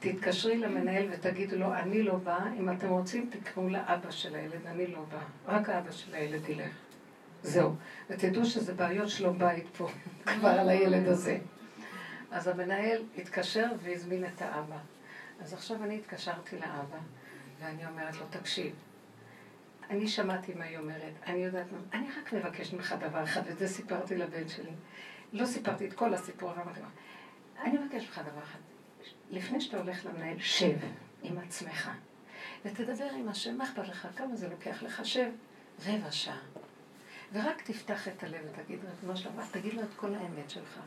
[0.00, 4.86] תתקשרי למנהל ותגידו לו, אני לא באה, אם אתם רוצים תקראו לאבא של הילד, אני
[4.86, 6.72] לא באה, רק האבא של הילד ילך.
[7.42, 7.74] זהו.
[8.10, 9.88] ותדעו שזה בעיות שלום בית פה,
[10.34, 11.38] כבר על הילד הזה.
[12.30, 14.78] אז המנהל התקשר והזמין את האבא.
[15.40, 16.98] אז עכשיו אני התקשרתי לאבא,
[17.60, 18.74] ואני אומרת לו, תקשיב,
[19.90, 23.68] אני שמעתי מה היא אומרת, אני יודעת, אני רק מבקשת ממך דבר אחד, ואת זה
[23.68, 24.72] סיפרתי לבן שלי.
[25.32, 26.86] לא סיפרתי את כל הסיפור, אבל אמרתי לו,
[27.64, 28.58] אני מבקשת ממך דבר אחד.
[29.30, 30.76] לפני שאתה הולך למנהל, שב
[31.22, 31.90] עם עצמך,
[32.64, 34.08] ותדבר עם השם, מה אכפת לך?
[34.16, 35.04] כמה זה לוקח לך?
[35.04, 35.30] שב
[35.86, 36.38] רבע שעה.
[37.32, 40.80] ורק תפתח את הלב ותגיד, ריבונו שלמה, תגיד לו את כל האמת שלך.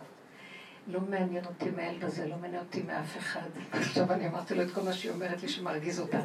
[0.88, 3.50] לא מעניין אותי מהילד הזה, לא מעניין אותי מאף אחד.
[3.72, 6.20] עכשיו אני אמרתי לו את כל מה שהיא אומרת לי שמרגיז אותה.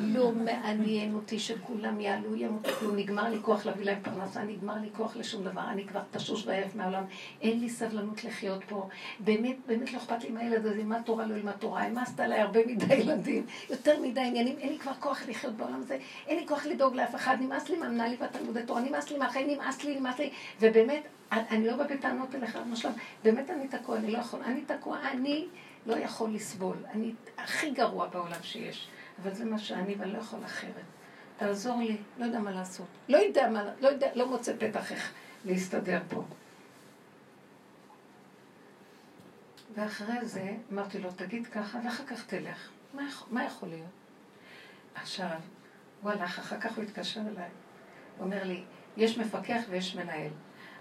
[0.00, 4.88] לא מעניין אותי שכולם יעלו, ימותו, כלום, נגמר לי כוח להביא להם פרנסה, נגמר לי
[4.96, 7.04] כוח לשום דבר, אני כבר תשוש ועייף מהעולם,
[7.42, 8.88] אין לי סבלנות לחיות פה.
[9.20, 12.60] באמת, באמת לא אכפת לי מהילד הזה, מה תורה לא ילמד תורה, העמסת עליי הרבה
[12.66, 16.66] מדי ילדים, יותר מדי עניינים, אין לי כבר כוח לחיות בעולם הזה, אין לי כוח
[16.66, 20.30] לדאוג לאף אחד, נמאס לי מהמנהלי והתלמודי תורה, נמאס לי מהחיים, נמאס לי, נמאס לי,
[20.60, 22.92] ובאמת, אני לא בא בטענות אליך, בשלב,
[23.24, 25.48] באמת אני תקוע, אני לא יכול, אני תקוע, אני
[25.86, 28.88] לא יכול לסבול, אני הכי גרוע בעולם שיש,
[29.22, 30.84] אבל זה מה שאני ואני לא יכול אחרת.
[31.36, 32.86] תעזור לי, לא יודע מה לעשות.
[33.08, 35.12] לא יודע מה, לא יודע, לא מוצא פתח איך
[35.44, 36.24] להסתדר פה.
[39.74, 42.70] ואחרי זה אמרתי לו, תגיד ככה, ואחר כך תלך.
[42.94, 43.90] מה, מה יכול להיות?
[44.94, 45.36] עכשיו,
[46.02, 47.48] הוא הלך, אחר כך הוא התקשר אליי.
[48.18, 48.64] הוא אומר לי,
[48.96, 50.30] יש מפקח ויש מנהל.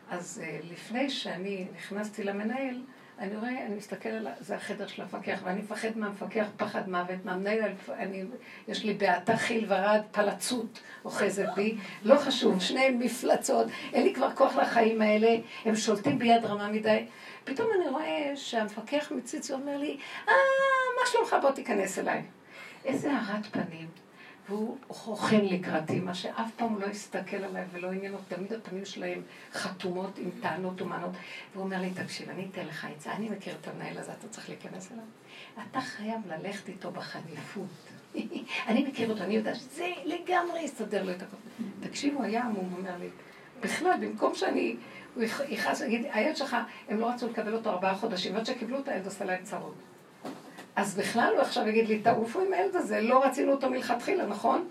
[0.09, 2.75] אז uh, לפני שאני נכנסתי למנהל,
[3.21, 7.71] אני רואה, אני מסתכל על, זה החדר של המפקח, ואני מפחד מהמפקח פחד מוות, מהמנהל,
[7.89, 8.23] אני,
[8.67, 14.35] יש לי בעתה חיל ורד, פלצות אוחזת בי, לא חשוב, שניהם מפלצות, אין לי כבר
[14.35, 15.35] כוח לחיים האלה,
[15.65, 17.05] הם שולטים ביד רמה מדי.
[17.43, 19.97] פתאום אני רואה שהמפקח מציץ ואומר לי,
[20.27, 20.33] אה,
[21.01, 21.35] מה שלומך?
[21.41, 22.23] בוא תיכנס אליי.
[22.85, 23.87] איזה הארת פנים.
[24.51, 29.21] והוא חוכן לקראתי, מה שאף פעם לא הסתכל עליי ולא עניין אותי, תמיד הפנים שלהם
[29.53, 31.11] חתומות עם טענות ומענות.
[31.53, 34.49] והוא אומר לי, תקשיב, אני אתן לך עצה, אני מכיר את המנהל הזה, אתה צריך
[34.49, 35.03] להיכנס אליו.
[35.71, 37.65] אתה חייב ללכת איתו בחניפות.
[38.67, 41.37] אני מכיר אותו, אני יודעת שזה לגמרי יסתדר לו את הכל.
[41.79, 43.09] תקשיב, הוא היה הוא אומר לי,
[43.61, 44.75] בכלל, במקום שאני,
[45.15, 46.57] הוא יכעס, להגיד, הילד שלך,
[46.89, 49.90] הם לא רצו לקבל אותו ארבעה חודשים, עד שקיבלו את הילד עושה להם צרות.
[50.75, 54.67] אז בכלל הוא עכשיו יגיד לי, תעופו עם הילד הזה, לא רצינו אותו מלכתחילה, נכון?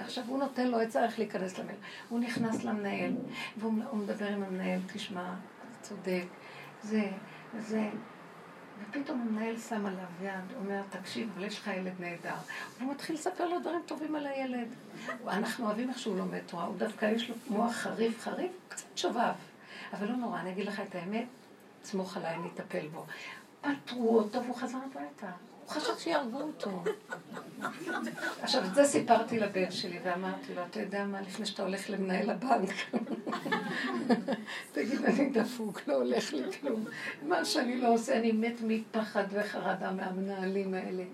[0.00, 1.76] עכשיו הוא נותן לו עצה איך להיכנס למנהל.
[2.08, 3.12] הוא נכנס למנהל,
[3.56, 5.34] והוא מדבר עם המנהל, תשמע,
[5.82, 6.24] צודק,
[6.82, 7.10] זה,
[7.58, 7.88] זה.
[8.82, 12.34] ופתאום המנהל שם עליו יד, אומר, תקשיב, אבל יש לך ילד נהדר.
[12.78, 14.68] והוא מתחיל לספר לו דברים טובים על הילד.
[15.28, 19.32] אנחנו אוהבים איך שהוא לומד תורה, הוא דווקא יש לו מוח חריף, חריף, קצת שובב.
[19.92, 21.26] אבל לא נורא, אני אגיד לך את האמת,
[21.84, 23.06] סמוך עליי, אני אטפל בו.
[23.60, 25.30] פטרו אותו והוא חזר הביתה.
[25.64, 26.82] הוא חשב שיהרגו אותו.
[28.42, 32.30] עכשיו, את זה סיפרתי לבן שלי ואמרתי לו, אתה יודע מה, לפני שאתה הולך למנהל
[32.30, 32.70] הבנק,
[34.72, 36.84] תגיד, אני דפוק, לא הולך לי כלום.
[37.22, 41.04] מה שאני לא עושה, אני מת מפחד וחרדה מהמנהלים האלה.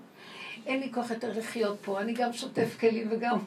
[0.66, 3.38] אין לי כוח יותר לחיות פה, אני גם שוטף כלים וגם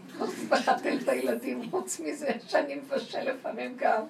[0.49, 4.01] מחתל את הילדים, חוץ מזה שאני מבשל לפעמים גם,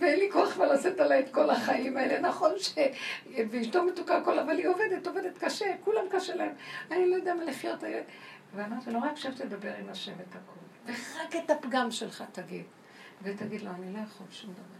[0.00, 2.20] ואין לי כוח כבר לשאת עליי את כל החיים האלה.
[2.20, 2.78] נכון ש...
[3.50, 6.52] ואשתו מתוקה הכל, אבל היא עובדת, עובדת קשה, כולם קשה להם.
[6.90, 7.84] אני לא יודע מה לחיות.
[8.54, 12.64] ואמרתי לו, רק שב תדבר עם השם את הכול, ורק את הפגם שלך תגיד.
[13.22, 14.78] ותגיד לו, אני לא יכול שום דבר.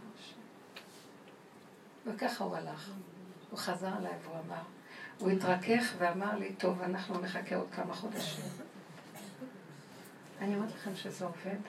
[2.05, 2.91] וככה הוא הלך.
[3.49, 4.61] הוא חזר אליי והוא אמר,
[5.19, 8.43] הוא התרכך ואמר לי, טוב, אנחנו נחכה עוד כמה חודשים.
[10.41, 11.59] אני אומרת לכם שזה עובד.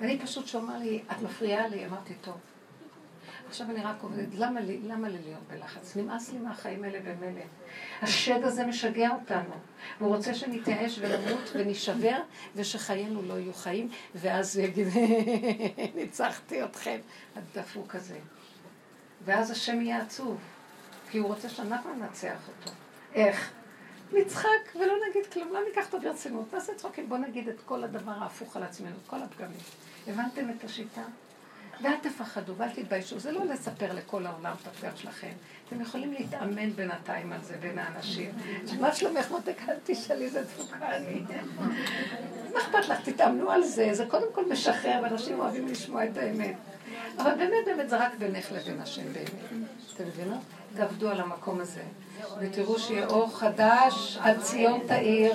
[0.00, 2.36] ואני פשוט שומע לי, את מפריעה לי, אמרתי, טוב.
[3.48, 5.96] עכשיו אני רק עובדת, למה לי, למה לי להיות בלחץ?
[5.96, 7.42] נמאס לי מהחיים האלה במילא.
[8.02, 9.54] השד הזה משגע אותנו.
[9.98, 12.20] והוא רוצה שנתייאש ונמות ונשבר,
[12.56, 14.88] ושחיינו לא יהיו חיים, ואז הוא יגיד,
[15.94, 16.98] ניצחתי אתכם.
[17.36, 18.18] הדפוק הזה.
[19.24, 20.38] ואז השם יהיה עצוב,
[21.10, 22.70] כי הוא רוצה שאנחנו ננצח אותו.
[23.14, 23.50] איך?
[24.12, 28.12] נצחק ולא נגיד כלום, לא ניקח אותו ברצינות, נעשה צחוקים, בואו נגיד את כל הדבר
[28.12, 29.60] ההפוך על עצמנו, את כל הפגמים.
[30.06, 31.02] הבנתם את השיטה?
[31.82, 35.32] ואל תפחדו ואל תתביישו, זה לא לספר לכל העולם את הפגם שלכם.
[35.68, 38.32] אתם יכולים להתאמן בינתיים על זה בין האנשים.
[38.80, 39.56] מה שלומך מותק?
[39.68, 41.22] אל תשאלי, זה דפוקה אני.
[42.52, 43.08] מה אכפת לך?
[43.08, 46.56] תתאמנו על זה, זה קודם כל משחרר, ואנשים אוהבים לשמוע את האמת.
[47.18, 49.64] אבל באמת, באמת, זה רק בינך לבין השם באמת.
[49.94, 50.40] אתם מבינות?
[50.76, 51.80] תעבדו על המקום הזה.
[52.40, 55.32] ותראו שיהיה אור חדש על ציון תאיר,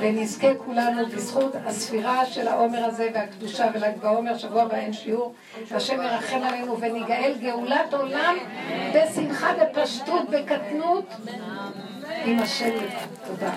[0.00, 5.34] ונזכה כולנו בזכות הספירה של העומר הזה והקדושה ול"ג בעומר, שבוע הבא אין שיעור,
[5.68, 8.36] והשם ירחם עלינו וניגאל גאולת עולם
[8.94, 11.04] בשמחה, בפשטות, בקטנות,
[12.24, 12.74] עם השם.
[13.26, 13.52] תודה.